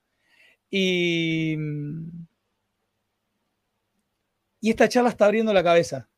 [0.70, 1.56] Y,
[4.62, 6.10] y esta charla está abriendo la cabeza.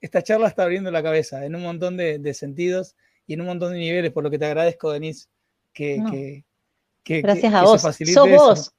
[0.00, 3.72] Esta charla está abriendo la cabeza en un montón de, sentidos y en un montón
[3.72, 5.28] de niveles, por lo que te agradezco, Denise,
[5.72, 6.44] que,
[7.04, 7.82] Gracias a vos.
[7.82, 8.74] Sos vos.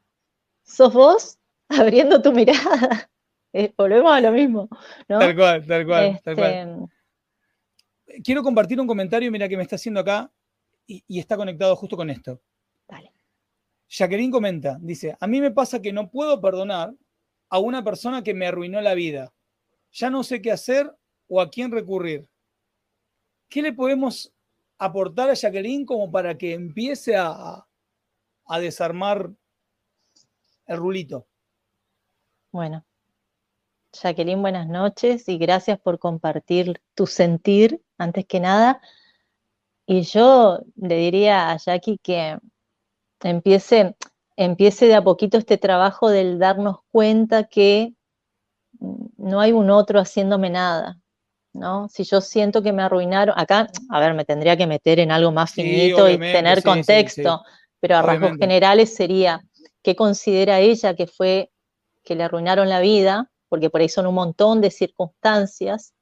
[0.64, 1.41] Sos vos
[1.80, 3.10] abriendo tu mirada.
[3.54, 4.70] Eh, volvemos a lo mismo.
[5.08, 6.90] Tal cual, tal cual, tal cual.
[8.06, 10.32] Este, Quiero compartir un comentario, mira, que me está haciendo acá
[10.86, 12.42] y, está conectado justo con esto.
[12.88, 13.14] Dale.
[13.88, 16.94] Jacqueline comenta, dice, a mí me pasa que no puedo perdonar
[17.50, 19.34] a una persona que me arruinó la vida.
[19.92, 20.94] Ya no sé qué hacer
[21.28, 22.28] o a quién recurrir.
[23.50, 24.34] ¿Qué le podemos
[24.78, 27.66] aportar a Jacqueline como para que empiece a,
[28.46, 29.30] a desarmar
[30.68, 31.28] el rulito?
[32.52, 32.84] Bueno,
[33.94, 38.82] Jacqueline, buenas noches y gracias por compartir tu sentir, antes que nada.
[39.86, 42.38] Y yo le diría a Jackie que
[43.24, 43.96] empiece,
[44.36, 47.94] empiece de a poquito este trabajo del darnos cuenta que
[48.80, 51.00] no hay un otro haciéndome nada,
[51.54, 51.88] ¿no?
[51.88, 55.32] Si yo siento que me arruinaron, acá, a ver, me tendría que meter en algo
[55.32, 57.44] más finito y tener contexto,
[57.80, 59.42] pero a rasgos generales sería,
[59.82, 61.50] ¿qué considera ella que fue
[62.04, 65.94] que le arruinaron la vida, porque por ahí son un montón de circunstancias,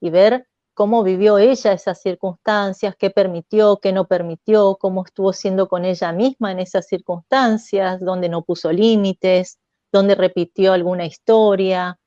[0.00, 5.68] y ver cómo vivió ella esas circunstancias, qué permitió, qué no permitió, cómo estuvo siendo
[5.68, 9.58] con ella misma en esas circunstancias, dónde no puso límites,
[9.92, 11.98] dónde repitió alguna historia.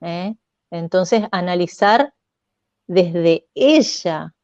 [0.00, 0.34] ¿eh?
[0.70, 2.14] Entonces, analizar
[2.86, 4.34] desde ella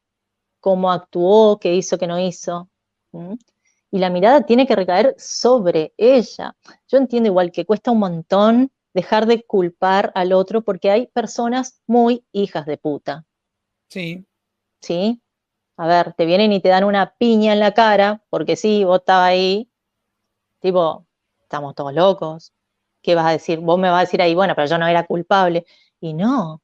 [0.59, 2.69] cómo actuó, qué hizo, qué no hizo.
[3.93, 6.55] Y la mirada tiene que recaer sobre ella.
[6.87, 11.79] Yo entiendo igual que cuesta un montón dejar de culpar al otro porque hay personas
[11.85, 13.23] muy hijas de puta.
[13.89, 14.25] Sí.
[14.81, 15.21] ¿Sí?
[15.77, 19.01] A ver, te vienen y te dan una piña en la cara, porque sí, vos
[19.01, 19.69] estabas ahí,
[20.59, 21.05] tipo,
[21.43, 22.51] estamos todos locos.
[23.03, 23.59] ¿Qué vas a decir?
[23.59, 25.67] Vos me vas a decir ahí, bueno, pero yo no era culpable.
[25.99, 26.63] Y no,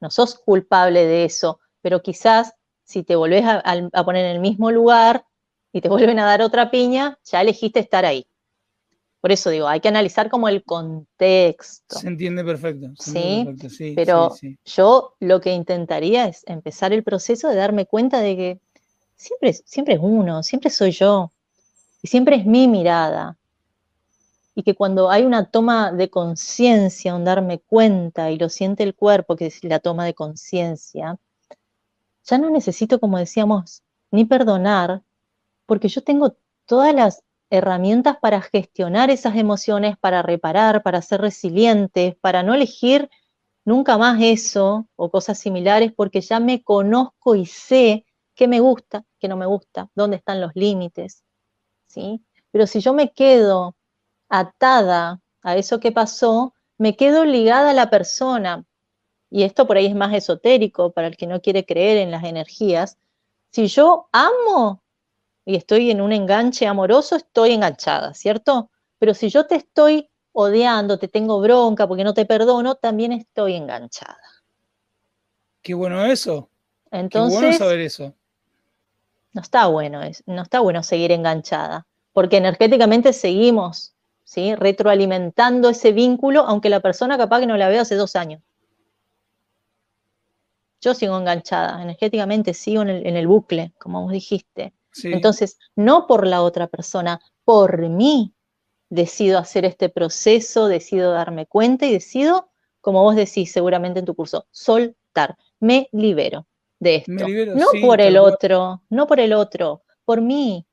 [0.00, 4.40] no sos culpable de eso, pero quizás si te volvés a, a poner en el
[4.40, 5.24] mismo lugar
[5.72, 8.26] y te vuelven a dar otra piña, ya elegiste estar ahí.
[9.20, 11.98] Por eso digo, hay que analizar como el contexto.
[11.98, 12.88] Se entiende perfecto.
[12.98, 13.94] ¿Sí?
[13.94, 18.60] Pero yo lo que intentaría es empezar el proceso de darme cuenta de que
[19.16, 21.30] siempre, siempre es uno, siempre soy yo,
[22.02, 23.36] y siempre es mi mirada.
[24.54, 28.94] Y que cuando hay una toma de conciencia, un darme cuenta y lo siente el
[28.94, 31.18] cuerpo, que es la toma de conciencia,
[32.24, 35.02] ya no necesito, como decíamos, ni perdonar,
[35.70, 42.16] porque yo tengo todas las herramientas para gestionar esas emociones, para reparar, para ser resilientes,
[42.16, 43.08] para no elegir
[43.64, 48.04] nunca más eso o cosas similares, porque ya me conozco y sé
[48.34, 51.22] qué me gusta, qué no me gusta, dónde están los límites.
[51.86, 52.20] ¿sí?
[52.50, 53.76] Pero si yo me quedo
[54.28, 58.64] atada a eso que pasó, me quedo ligada a la persona.
[59.30, 62.24] Y esto por ahí es más esotérico para el que no quiere creer en las
[62.24, 62.98] energías.
[63.52, 64.82] Si yo amo
[65.44, 68.70] y estoy en un enganche amoroso, estoy enganchada, ¿cierto?
[68.98, 73.54] Pero si yo te estoy odiando, te tengo bronca porque no te perdono, también estoy
[73.54, 74.20] enganchada.
[75.62, 76.48] Qué bueno eso.
[76.90, 78.14] Entonces, Qué bueno saber eso.
[79.32, 84.54] No está bueno, no está bueno seguir enganchada, porque energéticamente seguimos, ¿sí?
[84.54, 88.42] Retroalimentando ese vínculo, aunque la persona capaz que no la veo hace dos años.
[90.80, 94.72] Yo sigo enganchada, energéticamente sigo en el, en el bucle, como vos dijiste.
[95.04, 98.34] Entonces, no por la otra persona, por mí
[98.88, 102.50] decido hacer este proceso, decido darme cuenta y decido,
[102.80, 106.46] como vos decís seguramente en tu curso, soltar, me libero
[106.80, 107.12] de esto.
[107.12, 110.66] no por el otro, no por el otro, por mí.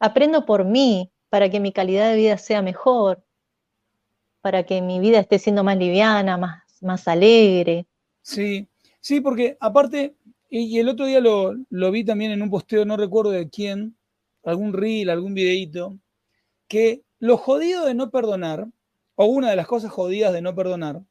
[0.00, 3.22] Aprendo por mí para que mi calidad de vida sea mejor,
[4.40, 7.86] para que mi vida esté siendo más liviana, más, más alegre.
[8.22, 8.68] Sí,
[9.00, 10.16] sí, porque aparte
[10.50, 13.96] y, el otro día lo, vi también en un posteo, no recuerdo de quién,
[14.44, 15.98] algún reel, algún videíto,
[16.68, 18.66] que lo jodido de no perdonar,
[19.14, 21.02] o una de las cosas jodidas de no perdonar,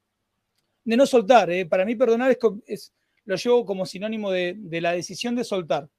[0.86, 1.66] de no soltar, ¿eh?
[1.66, 2.94] para mí perdonar es,
[3.26, 5.90] lo llevo como sinónimo de, la decisión de soltar.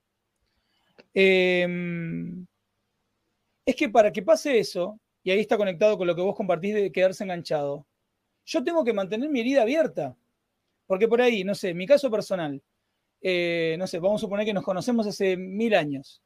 [1.14, 2.46] Em,
[3.64, 6.74] es que para que pase eso, y ahí está conectado con lo que vos compartís
[6.74, 7.86] de quedarse enganchado,
[8.46, 10.16] yo tengo que mantener mi herida abierta.
[10.86, 12.62] Porque por ahí, no sé, mi caso personal,
[13.20, 16.22] eh, no sé, vamos a suponer que nos conocemos hace mil años.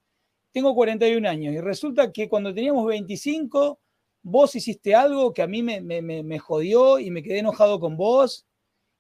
[0.53, 3.81] Tengo 41 años y resulta que cuando teníamos 25,
[4.23, 8.47] vos hiciste algo que a mí me, jodió y me quedé enojado con vos.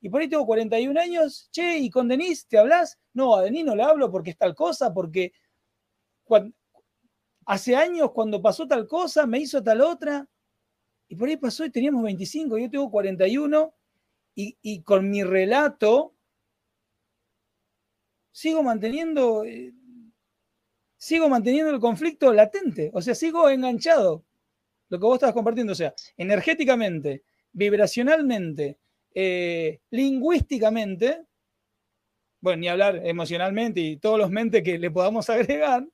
[0.01, 2.99] Y por ahí tengo 41 años, che, ¿y con Denise te hablas?
[3.13, 5.33] No, a Denise no le hablo porque es tal cosa, porque
[7.45, 10.27] hace años cuando pasó tal cosa, me hizo tal otra.
[11.09, 13.75] Y por ahí pasó y teníamos 25, yo tengo 41
[14.35, 16.15] y, y con mi relato
[18.33, 19.73] sigo manteniendo, eh,
[20.97, 24.25] sigo manteniendo el conflicto latente, o sea, sigo enganchado.
[24.89, 28.79] Lo que vos estabas compartiendo, o sea, energéticamente, vibracionalmente,
[29.15, 31.27] eh, lingüísticamente,
[32.41, 35.87] bueno, ni hablar emocionalmente y todos los mentes que le podamos agregar,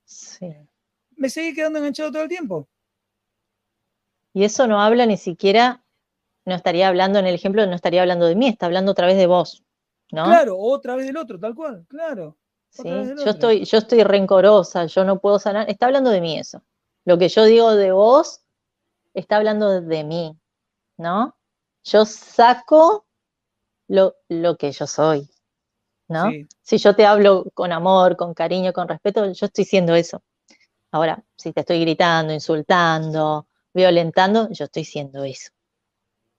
[1.17, 2.69] me seguí quedando enganchado todo el tiempo.
[4.33, 5.85] Y eso no habla ni siquiera,
[6.45, 9.17] no estaría hablando en el ejemplo, no estaría hablando de mí, está hablando otra vez
[9.17, 9.65] de vos.
[10.09, 12.37] Claro, otra vez del otro, tal cual, claro.
[12.83, 15.69] yo estoy, yo estoy rencorosa, yo no puedo sanar.
[15.69, 16.63] Está hablando de mí eso.
[17.05, 18.41] Lo que yo digo de vos
[19.15, 20.39] está hablando de mí,
[20.97, 21.37] ¿no?
[21.85, 23.07] Yo saco
[23.87, 24.15] lo,
[24.59, 25.29] que yo soy,
[26.09, 26.31] ¿no?
[26.63, 30.23] Si yo te hablo con amor, con cariño, con respeto, yo estoy siendo eso.
[30.91, 35.51] Ahora, si te estoy gritando, insultando, violentando, yo estoy siendo eso.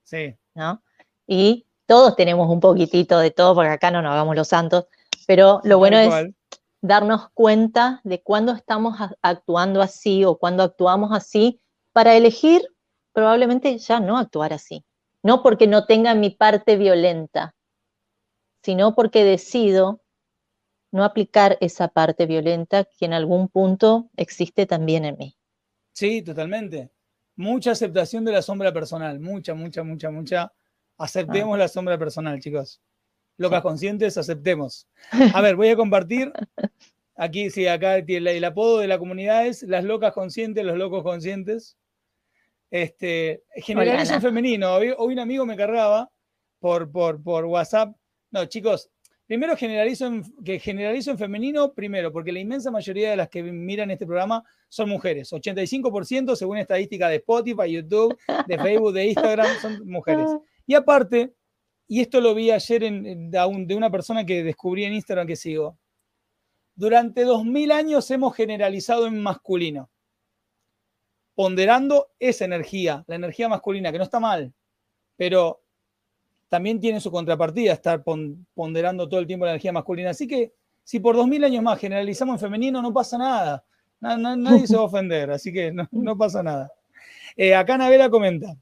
[0.03, 0.35] Sí.
[0.55, 0.83] ¿No?
[1.27, 4.85] Y todos tenemos un poquitito de todo, porque acá no nos hagamos los santos,
[5.25, 6.31] pero lo bueno es
[6.83, 11.59] darnos cuenta de cuándo estamos actuando así o cuando actuamos así
[11.91, 12.61] para elegir
[13.11, 14.85] probablemente ya no actuar así.
[15.23, 17.55] No porque no tenga mi parte violenta,
[18.63, 20.03] sino porque decido
[20.91, 25.35] no aplicar esa parte violenta que en algún punto existe también en mí.
[25.93, 26.91] Sí, totalmente.
[27.35, 30.53] Mucha aceptación de la sombra personal, mucha, mucha, mucha, mucha.
[30.99, 31.57] Aceptemos ah.
[31.57, 32.81] la sombra personal, chicos.
[33.37, 34.87] Locas conscientes, aceptemos.
[35.33, 36.31] A ver, voy a compartir.
[37.15, 41.77] Aquí, sí, acá el, apodo de la comunidad es las locas conscientes, los locos conscientes.
[42.69, 44.75] Este, generalizo en femenino.
[44.75, 46.11] Hoy, un amigo me cargaba
[46.59, 47.95] por, por, por WhatsApp.
[48.31, 48.91] No, chicos,
[49.29, 53.43] Primero generalizo en, que generalizo en femenino, primero, porque la inmensa mayoría de las que
[53.43, 55.31] miran este programa son mujeres.
[55.31, 60.31] 85% según estadística de Spotify, YouTube, de Facebook, de Instagram, son mujeres.
[60.69, 61.33] Y aparte,
[61.87, 65.79] y esto lo vi ayer en, de una persona que descubrí en Instagram que sigo,
[66.75, 69.89] durante 2000 años hemos generalizado en masculino,
[71.33, 74.53] ponderando esa energía, la energía masculina, que no está mal,
[75.17, 75.63] pero
[76.49, 78.03] también tiene su contrapartida estar
[78.53, 80.11] ponderando todo el tiempo la energía masculina.
[80.11, 80.53] Así que
[80.83, 83.65] si por dos mil años más generalizamos en femenino, no pasa nada.
[84.01, 86.71] nadie se va a ofender, así que no, pasa nada.
[87.35, 88.55] Eh, acá Navera comenta,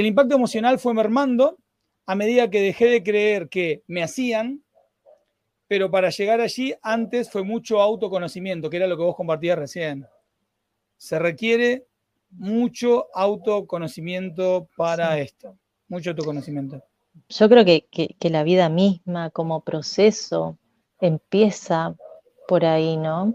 [0.00, 1.58] el impacto emocional fue mermando
[2.06, 4.62] a medida que dejé de creer que me hacían,
[5.66, 10.06] pero para llegar allí antes fue mucho autoconocimiento, que era lo que vos compartías recién.
[10.96, 11.86] Se requiere
[12.30, 16.82] mucho autoconocimiento para esto, mucho autoconocimiento
[17.28, 20.58] yo creo que, la vida misma como proceso
[21.00, 21.96] empieza
[22.46, 23.34] por ahí, ¿no?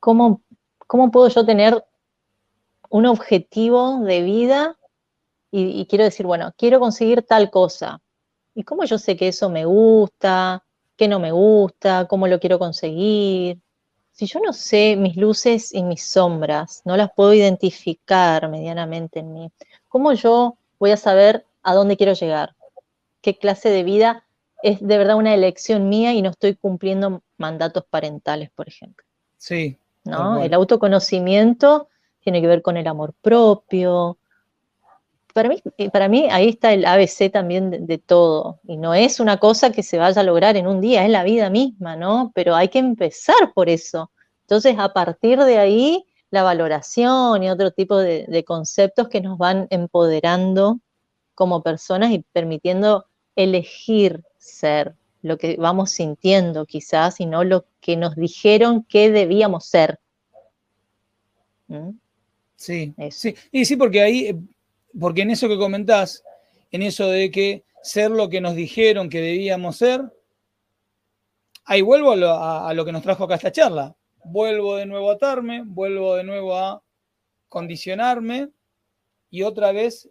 [0.00, 0.42] ¿Cómo,
[0.86, 1.84] ¿Cómo, puedo yo tener
[2.90, 4.78] un objetivo de vida
[5.56, 8.00] y, y, quiero decir, bueno, quiero conseguir tal cosa?
[8.54, 10.64] ¿Y cómo yo sé que eso me gusta,
[10.96, 13.58] qué no me gusta, cómo lo quiero conseguir?
[14.12, 19.32] Si yo no sé mis luces y mis sombras, no las puedo identificar medianamente en
[19.32, 19.50] mí,
[19.88, 22.54] ¿cómo yo voy a saber a dónde quiero llegar?
[23.24, 24.22] qué clase de vida
[24.62, 29.04] es de verdad una elección mía y no estoy cumpliendo mandatos parentales, por ejemplo.
[29.38, 29.78] Sí.
[30.04, 30.42] ¿no?
[30.42, 31.88] El autoconocimiento
[32.22, 34.18] tiene que ver con el amor propio.
[35.34, 38.60] Para mí, eh, para mí ahí está el ABC también de, todo.
[38.64, 41.24] Y no es una cosa que se vaya a lograr en un día, es la
[41.24, 42.32] vida misma, ¿no?
[42.34, 44.10] Pero hay que empezar por eso.
[44.42, 49.66] Entonces, a partir de ahí, la valoración y otro tipo de conceptos que nos van
[49.70, 50.80] empoderando
[51.34, 53.06] como personas y permitiendo
[53.36, 59.64] elegir ser lo que vamos sintiendo quizás y no lo que nos dijeron que debíamos
[59.64, 59.98] ser.
[61.66, 61.90] ¿Mm?
[62.56, 64.38] Sí, sí, y sí, porque ahí, eh,
[64.98, 66.22] porque en eso que comentás,
[66.70, 70.02] en eso de que ser lo que nos dijeron que debíamos ser,
[71.64, 73.96] ahí vuelvo a lo, que nos trajo acá esta charla.
[74.24, 76.82] Vuelvo de nuevo a atarme, vuelvo de nuevo a
[77.48, 78.50] condicionarme
[79.30, 80.08] y otra vez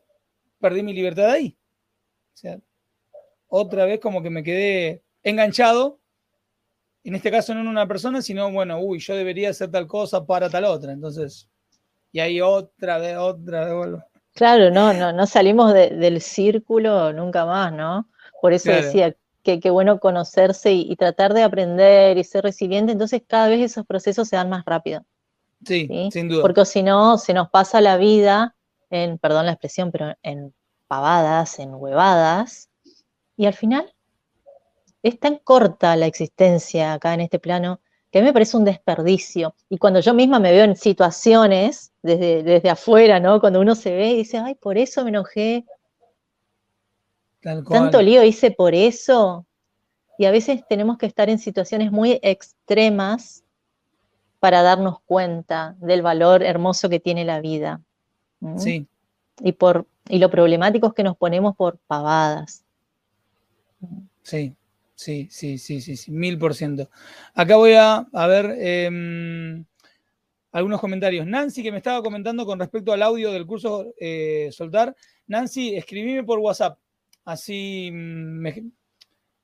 [0.59, 1.57] perdí mi libertad ahí.
[2.33, 2.59] O sea,
[3.47, 5.99] otra vez como que me quedé enganchado,
[7.03, 10.25] en este caso no en una persona, sino, bueno, uy, yo debería hacer tal cosa
[10.25, 10.93] para tal otra.
[10.93, 11.49] Entonces,
[12.11, 14.12] y ahí otra vez, otra vez vuelvo.
[14.33, 18.09] Claro, no, no, no salimos del círculo nunca más, ¿no?
[18.41, 23.21] Por eso decía que qué bueno conocerse y, tratar de aprender y ser resiliente, entonces
[23.27, 25.05] cada vez esos procesos se dan más rápido.
[25.65, 26.41] Sí, sin duda.
[26.41, 28.55] Porque si no, se nos pasa la vida
[28.89, 30.53] en, perdón la expresión, pero en
[30.87, 32.69] pavadas, en huevadas,
[33.37, 33.93] y al final
[35.03, 37.81] es tan corta la existencia acá en este plano
[38.13, 39.55] que a mí me parece un desperdicio.
[39.69, 43.39] Y cuando yo misma me veo en situaciones desde, desde afuera, ¿no?
[43.39, 45.65] Cuando uno se ve y dice, ay, por eso me enojé.
[47.41, 49.47] Tanto lío hice por eso.
[50.19, 53.43] Y a veces tenemos que estar en situaciones muy extremas
[54.39, 57.81] para darnos cuenta del valor hermoso que tiene la vida.
[58.57, 58.85] Sí.
[59.39, 62.63] Y, por, y lo problemáticos que nos ponemos por pavadas.
[64.21, 64.55] Sí,
[64.95, 66.89] sí, sí, sí, sí, sí, mil por ciento.
[67.33, 69.65] Acá voy a, ver em,
[70.51, 71.25] algunos comentarios.
[71.27, 74.95] Nancy, que me estaba comentando con respecto al audio del curso eh, Soltar.
[75.27, 76.77] Nancy, escribime por WhatsApp.
[77.25, 78.47] Así, mm,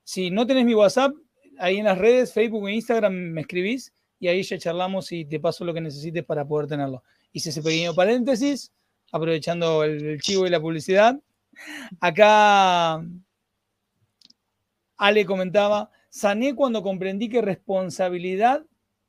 [0.04, 1.14] si no tenés mi WhatsApp,
[1.60, 5.40] ahí en las redes, Facebook e Instagram, me escribís y ahí ya charlamos y te
[5.40, 7.04] paso lo que necesites para poder tenerlo.
[7.32, 8.72] Hice ese pequeño paréntesis,
[9.12, 11.20] aprovechando el chivo y la publicidad.
[12.00, 13.02] Acá
[15.00, 18.66] Ale comentaba, sané cuando comprendí que responsabilidad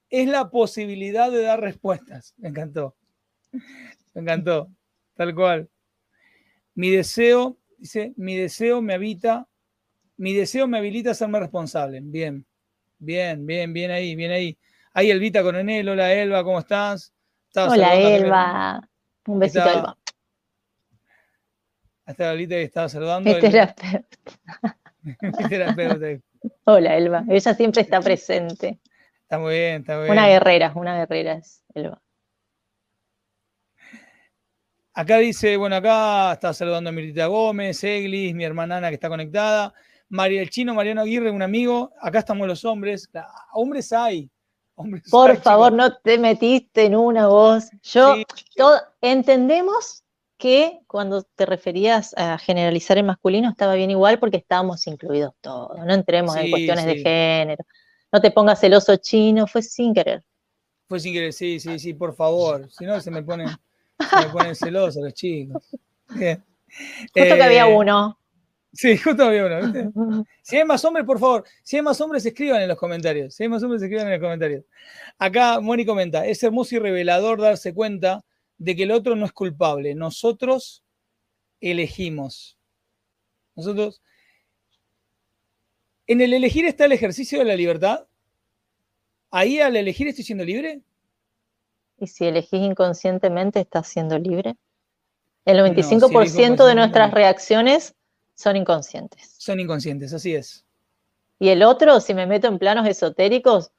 [0.09, 2.33] es la posibilidad de dar respuestas.
[2.39, 2.95] Me encantó.
[4.15, 4.71] Me encantó.
[5.15, 5.69] Tal cual.
[6.77, 9.49] Mi deseo, dice, mi deseo me habita,
[10.17, 12.01] mi deseo me habilita a serme responsable.
[12.01, 12.47] Bien,
[12.99, 14.57] bien, bien, bien ahí, bien ahí.
[14.95, 17.13] Ahí Elvita Coronel, hola Elba, ¿cómo estás?
[17.57, 18.89] hola Elba,
[19.27, 19.99] un besito Elba.
[22.07, 23.37] Hasta Elvita que estaba saludando.
[23.39, 24.07] terapeuta.
[26.65, 27.25] Hola, Elba.
[27.29, 28.79] Ella siempre está presente.
[29.23, 30.13] Está muy bien, está muy bien.
[30.13, 32.01] Una guerrera, una guerrera es Elba.
[34.93, 39.09] Acá dice, bueno, acá está saludando a Mirita Gómez, Eglis, mi hermana Ana que está
[39.09, 39.73] conectada,
[40.09, 41.93] María el Chino, Mariano Aguirre, un amigo.
[42.01, 43.09] Acá estamos los hombres.
[43.53, 44.29] Hombres hay.
[45.11, 47.71] Por favor, no te metiste en una voz.
[47.83, 48.17] Yo,
[49.01, 50.05] entendemos
[50.41, 55.79] que cuando te referías a generalizar el masculino estaba bien igual porque estábamos incluidos todos.
[55.85, 57.65] No entremos en cuestiones de género.
[58.11, 60.25] No te pongas celoso chino, fue sin querer.
[60.89, 62.69] Fue sin querer, sí, sí, sí, por favor.
[62.73, 65.63] Si no, se me ponen, se me ponen celosos los chicos.
[66.09, 66.43] Justo
[67.13, 68.19] que había eh, uno.
[68.73, 70.25] Sí, justo había uno.
[70.43, 73.35] Si hay más hombres, por favor, si hay más hombres, escriban en los comentarios.
[73.35, 74.65] Si hay más hombres, escriban en los comentarios.
[75.19, 78.25] Acá Moni comenta, es hermoso y revelador darse cuenta
[78.61, 79.95] de que el otro no es culpable.
[79.95, 80.85] Nosotros
[81.61, 82.57] elegimos.
[83.57, 84.01] Nosotros...
[86.07, 88.07] ¿En el elegir está el ejercicio de la libertad?
[89.31, 90.83] ¿Ahí al elegir estoy siendo libre?
[91.99, 94.57] ¿Y si elegís inconscientemente estás siendo libre?
[95.47, 97.95] El 95% de nuestras reacciones
[98.35, 99.37] son inconscientes.
[99.39, 100.65] Son inconscientes, así es.
[101.39, 103.71] Y el otro, si me meto en planos esotéricos,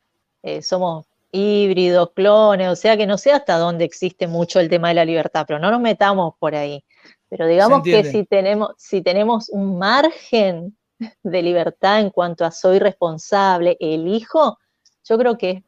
[0.42, 4.90] eh, somos híbridos, clones, o sea que no sé hasta dónde existe mucho el tema
[4.90, 6.84] de la libertad, pero no nos metamos por ahí.
[7.30, 10.78] Pero digamos que si tenemos, si tenemos un margen
[11.24, 14.58] de libertad en cuanto a soy responsable, elijo,
[15.04, 15.64] yo creo que es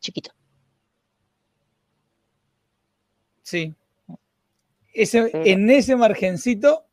[0.00, 0.32] chiquito.
[3.42, 3.74] Sí.
[4.92, 6.86] Ese, en ese margencito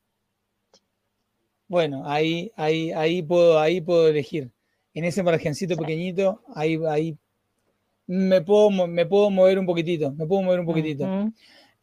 [1.68, 4.52] bueno, ahí, ahí, ahí, puedo, ahí puedo elegir.
[4.94, 7.18] En ese margencito pequeñito, ahí, ahí
[8.08, 11.32] me puedo, me puedo mover un poquitito, me puedo mover un poquitito.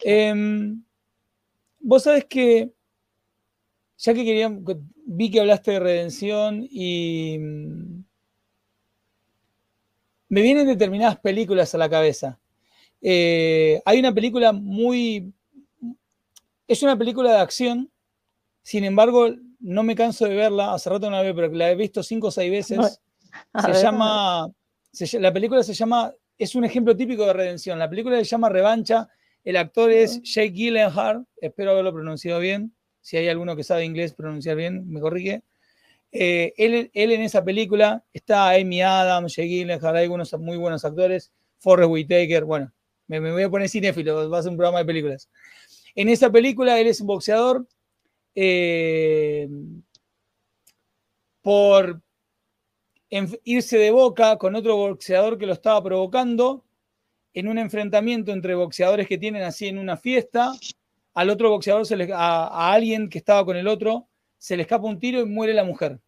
[0.00, 0.82] Em,
[1.80, 2.72] vos sabés que,
[3.98, 4.50] ya que quería,
[5.06, 8.04] vi que hablaste de redención y mm,
[10.30, 12.40] me vienen determinadas películas a la cabeza.
[13.02, 15.32] Eh, hay una película muy,
[16.66, 17.90] es una película de acción,
[18.62, 19.28] sin embargo,
[19.60, 22.28] no me canso de verla, hace rato no la veo, pero la he visto cinco
[22.28, 23.00] o seis veces.
[23.62, 24.48] se llama,
[25.20, 27.78] la película se llama, es un ejemplo típico de redención.
[27.78, 29.08] La película se llama Revancha,
[29.42, 32.74] el actor es Jake Gyllenhaal, espero haberlo pronunciado bien.
[33.00, 35.42] Si hay alguno que sabe inglés pronunciar bien, me corrige.
[36.10, 41.32] Eh, él, en esa película está Amy Adams, Jake Gyllenhaal, hay algunos muy buenos actores,
[41.58, 42.72] Forrest Whitaker, bueno,
[43.08, 45.28] me, me voy a poner cinéfilo, va a ser un programa de películas.
[45.94, 47.66] En esa película él es un boxeador
[48.34, 49.48] eh,
[51.40, 52.02] por
[53.44, 56.64] irse de boca con otro boxeador que lo estaba provocando
[57.32, 60.52] en un enfrentamiento entre boxeadores que tienen así en una fiesta.
[61.14, 64.08] Al otro boxeador, se le, a, alguien que estaba con el otro,
[64.38, 66.00] se le escapa un tiro y muere la mujer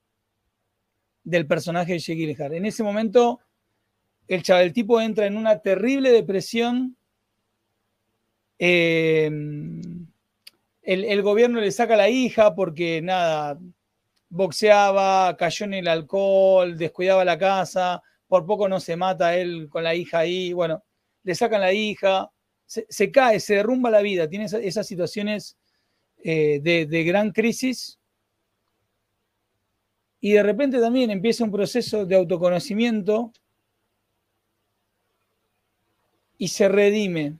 [1.22, 3.40] del personaje de Jake En ese momento,
[4.28, 6.96] el, chaval, tipo entra en una terrible depresión.
[8.58, 9.30] Eh,
[10.82, 13.58] el, gobierno le saca la hija porque nada,
[14.36, 19.84] boxeaba, cayó en el alcohol, descuidaba la casa, por poco no se mata él con
[19.84, 20.84] la hija ahí, bueno,
[21.22, 22.30] le sacan la hija,
[22.66, 25.56] se, cae, se derrumba la vida, tiene esas, situaciones
[26.22, 27.98] eh, de, de gran crisis.
[30.20, 33.32] Y de repente también empieza un proceso de autoconocimiento
[36.38, 37.38] y se redime,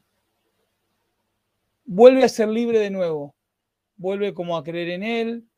[1.85, 3.35] vuelve a ser libre de nuevo.
[3.97, 5.49] Vuelve como a creer en él,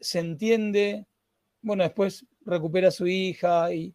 [0.00, 1.06] se entiende,
[1.62, 3.94] bueno, después recupera a su hija y...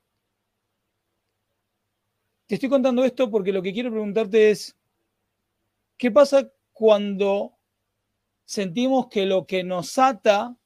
[2.48, 4.76] Te estoy contando esto porque lo que quiero preguntarte es,
[5.98, 7.54] ¿qué pasa cuando
[8.44, 10.58] sentimos que lo que nos ata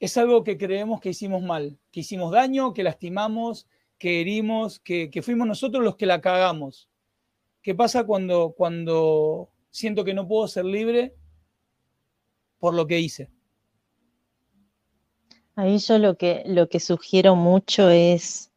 [0.00, 3.66] es algo que creemos que hicimos mal, que hicimos daño, que lastimamos,
[3.98, 6.88] que herimos, que, que fuimos nosotros los que la cagamos?
[7.60, 11.14] ¿Qué pasa cuando, cuando siento que no puedo ser libre
[12.58, 13.30] por lo que hice.
[15.56, 18.52] Ahí yo lo que, lo que sugiero mucho es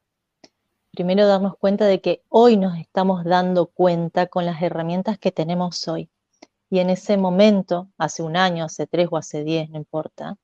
[0.91, 5.88] primero darnos cuenta de que hoy nos estamos dando cuenta con las herramientas que tenemos
[5.88, 6.10] hoy.
[6.70, 10.38] Y en ese momento, hace un año, hace tres o hace diez, no importa,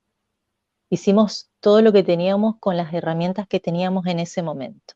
[0.90, 4.96] hicimos todo lo que teníamos con las herramientas que teníamos en ese momento.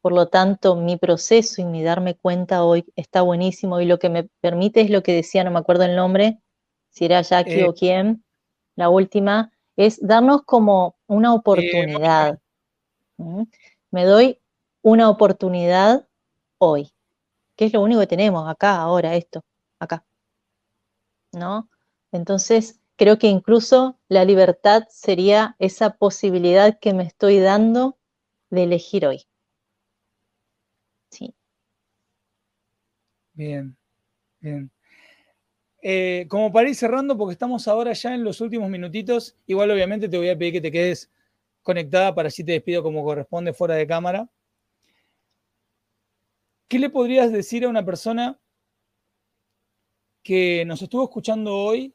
[0.00, 4.08] Por lo tanto, mi proceso y mi darme cuenta hoy está buenísimo y lo que
[4.08, 6.40] me permite es lo que decía, no me acuerdo el nombre,
[6.98, 7.74] si era Jackie o eh.
[7.78, 8.24] quién,
[8.74, 12.40] la última, es darnos como una oportunidad.
[13.18, 13.44] ¿Mm?
[13.92, 14.40] Me doy
[14.82, 16.08] una oportunidad
[16.58, 16.90] hoy,
[17.56, 19.44] que es lo único que tenemos acá, ahora, esto,
[19.78, 20.04] acá.
[21.32, 21.70] ¿No?
[22.10, 27.96] Entonces, creo que incluso la libertad sería esa posibilidad que me estoy dando
[28.50, 29.28] de elegir hoy.
[31.12, 31.32] Sí.
[33.34, 33.76] Bien,
[34.40, 34.72] bien.
[35.80, 40.08] Eh, como para ir cerrando, porque estamos ahora ya en los últimos minutitos, igual obviamente
[40.08, 41.10] te voy a pedir que te quedes
[41.62, 44.28] conectada para así te despido como corresponde fuera de cámara.
[46.66, 48.38] ¿Qué le podrías decir a una persona
[50.22, 51.94] que nos estuvo escuchando hoy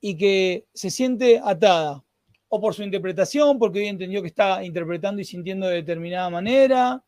[0.00, 2.02] y que se siente atada?
[2.48, 7.04] O por su interpretación, porque hoy entendió que está interpretando y sintiendo de determinada manera,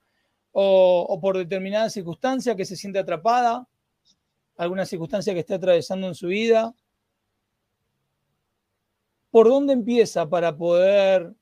[0.53, 3.69] o, por determinada circunstancia que se siente atrapada
[4.57, 6.75] alguna circunstancia que esté atravesando en su vida.
[9.31, 11.35] ¿Por dónde empieza para poder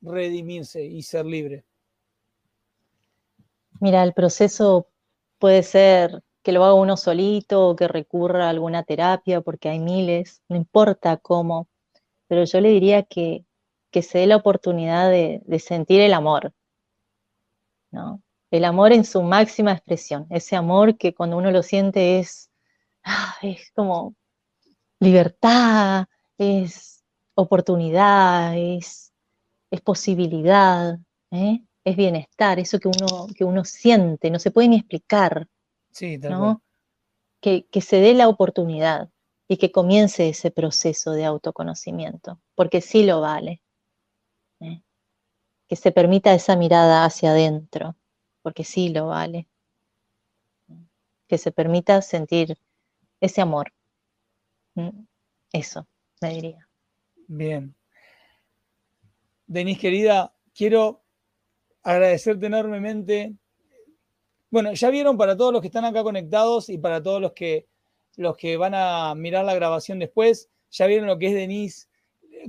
[0.00, 1.64] redimirse y ser libre?
[3.80, 4.88] Mira, el proceso
[5.38, 9.80] puede ser que lo haga uno solito o que recurra a alguna terapia, porque hay
[9.80, 11.68] miles, no importa cómo,
[12.28, 13.44] pero yo le diría que,
[13.90, 16.52] que se dé la oportunidad de, de sentir el amor,
[17.90, 18.23] ¿no?
[18.56, 22.52] El amor en su máxima expresión, ese amor que cuando uno lo siente es,
[23.02, 24.14] ah, es como
[25.00, 26.06] libertad,
[26.38, 27.02] es
[27.34, 29.12] oportunidad, es,
[29.72, 31.00] es posibilidad,
[31.32, 31.64] ¿eh?
[31.82, 35.48] es bienestar, eso que uno, que uno siente, no se puede ni explicar.
[35.90, 36.62] Sí, ¿no?
[37.40, 39.10] Que, que, se dé la oportunidad
[39.48, 43.62] y que comience ese proceso de autoconocimiento, porque sí lo vale.
[44.60, 44.80] ¿eh?
[45.66, 47.96] Que se permita esa mirada hacia adentro
[48.44, 49.48] porque sí lo vale.
[51.26, 52.58] Que se permita sentir
[53.18, 53.72] ese amor.
[54.74, 55.06] Mm,
[55.50, 55.88] eso,
[56.20, 56.68] me diría.
[57.26, 57.74] Bien.
[59.46, 61.02] Denise, querida, quiero
[61.82, 63.34] agradecerte enormemente.
[64.50, 67.66] Bueno, ya vieron para todos los que están acá conectados y para todos los que,
[68.16, 71.88] los que van a mirar la grabación después, ya vieron lo que es Denise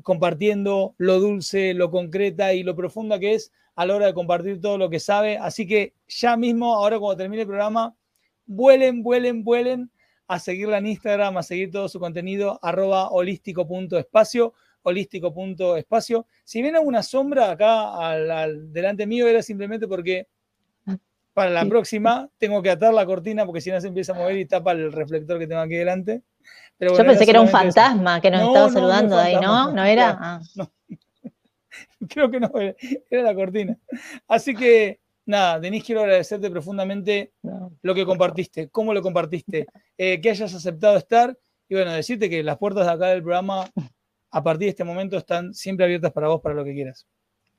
[0.03, 4.61] compartiendo lo dulce, lo concreta y lo profunda que es a la hora de compartir
[4.61, 5.37] todo lo que sabe.
[5.37, 7.95] Así que ya mismo, ahora cuando termine el programa,
[8.45, 9.91] vuelen, vuelen, vuelen
[10.27, 16.25] a seguirla en Instagram, a seguir todo su contenido, arroba holístico.espacio, holístico.espacio.
[16.43, 20.27] Si viene alguna sombra acá al, delante mío, era simplemente porque
[21.35, 24.37] para la próxima tengo que atar la cortina porque si no se empieza a mover
[24.37, 26.21] y tapa el reflector que tengo aquí delante.
[26.79, 29.71] Yo pensé que era un fantasma que nos estaba saludando ahí, ¿no?
[29.73, 30.17] ¿No era?
[30.17, 30.41] Ah.
[32.09, 32.49] Creo que no,
[33.09, 33.77] era la cortina.
[34.29, 37.33] Así que, nada, Denise, quiero agradecerte profundamente
[37.81, 39.67] lo que compartiste, cómo lo compartiste,
[39.97, 43.69] eh, que hayas aceptado estar y bueno, decirte que las puertas de acá del programa
[44.31, 47.05] a partir de este momento están siempre abiertas para vos, para lo que quieras.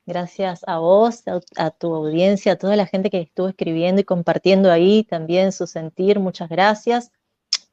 [0.07, 1.21] Gracias a vos,
[1.57, 5.67] a, tu audiencia, a toda la gente que estuvo escribiendo y compartiendo ahí también su
[5.67, 6.21] sentir.
[6.21, 7.11] Muchas gracias.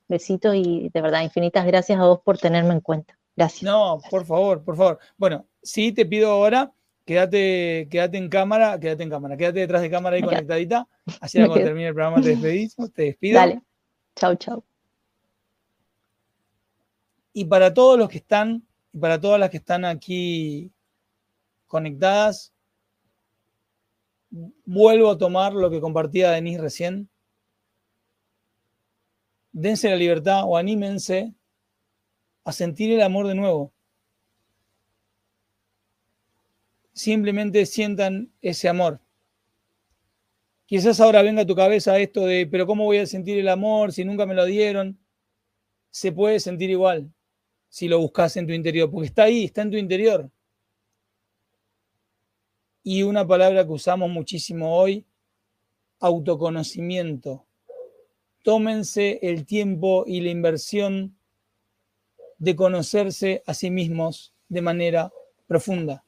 [0.09, 3.16] Besitos y de verdad, infinitas gracias a vos por tenerme en cuenta.
[3.37, 3.62] Gracias.
[3.62, 4.99] No, por favor, por favor.
[5.16, 6.72] Bueno, sí te pido ahora,
[7.05, 10.89] quédate, quédate en cámara, quédate en cámara, quédate detrás de cámara ahí conectadita.
[11.20, 13.39] Así cuando termine el programa te despedís, te despido.
[13.39, 13.62] Dale.
[14.16, 14.64] Chau, chau.
[17.32, 20.73] Y para todos los que están, y para todas las que están aquí
[21.74, 22.54] conectadas,
[24.64, 27.08] vuelvo a tomar lo que compartía Denise recién.
[29.50, 31.34] Dense la libertad o anímense
[32.44, 33.74] a sentir el amor de nuevo.
[36.94, 39.00] simplemente sientan ese amor.
[40.66, 43.92] Quizás ahora venga a tu cabeza esto de, pero ¿cómo voy a sentir el amor
[43.92, 44.96] si nunca me lo dieron?
[45.90, 47.12] Se puede sentir igual
[47.68, 50.30] si lo buscas en tu interior, porque está ahí, está en tu interior.
[52.85, 55.05] Y una palabra que usamos muchísimo hoy,
[55.99, 57.45] autoconocimiento.
[58.43, 61.16] Tómense el tiempo y la inversión
[62.39, 65.12] de conocerse a sí mismos de manera
[65.49, 66.05] profunda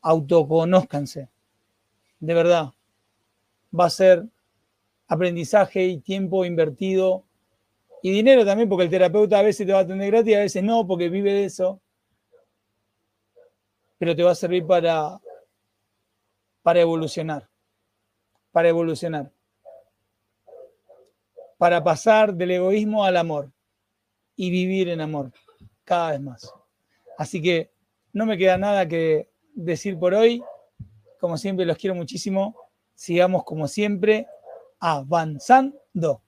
[0.00, 1.28] autoconózcanse.
[2.20, 2.72] De verdad.
[3.78, 4.24] Va a ser
[5.06, 7.24] aprendizaje y tiempo invertido
[8.02, 10.62] y dinero también, porque el terapeuta a veces te va a atender gratis, a veces
[10.62, 11.80] no, porque vive de eso.
[13.98, 15.20] Pero te va a servir para,
[16.62, 17.48] para evolucionar.
[18.52, 19.32] Para evolucionar.
[21.56, 23.52] Para pasar del egoísmo al amor
[24.36, 25.32] y vivir en amor
[25.84, 26.54] cada vez más.
[27.16, 27.72] Así que
[28.12, 30.42] no me queda nada que decir por hoy.
[31.20, 32.54] Como siempre, los quiero muchísimo.
[32.94, 34.26] Sigamos como siempre
[34.78, 36.22] avanzando.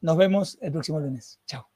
[0.00, 1.40] Nos vemos el próximo lunes.
[1.46, 1.71] Chao.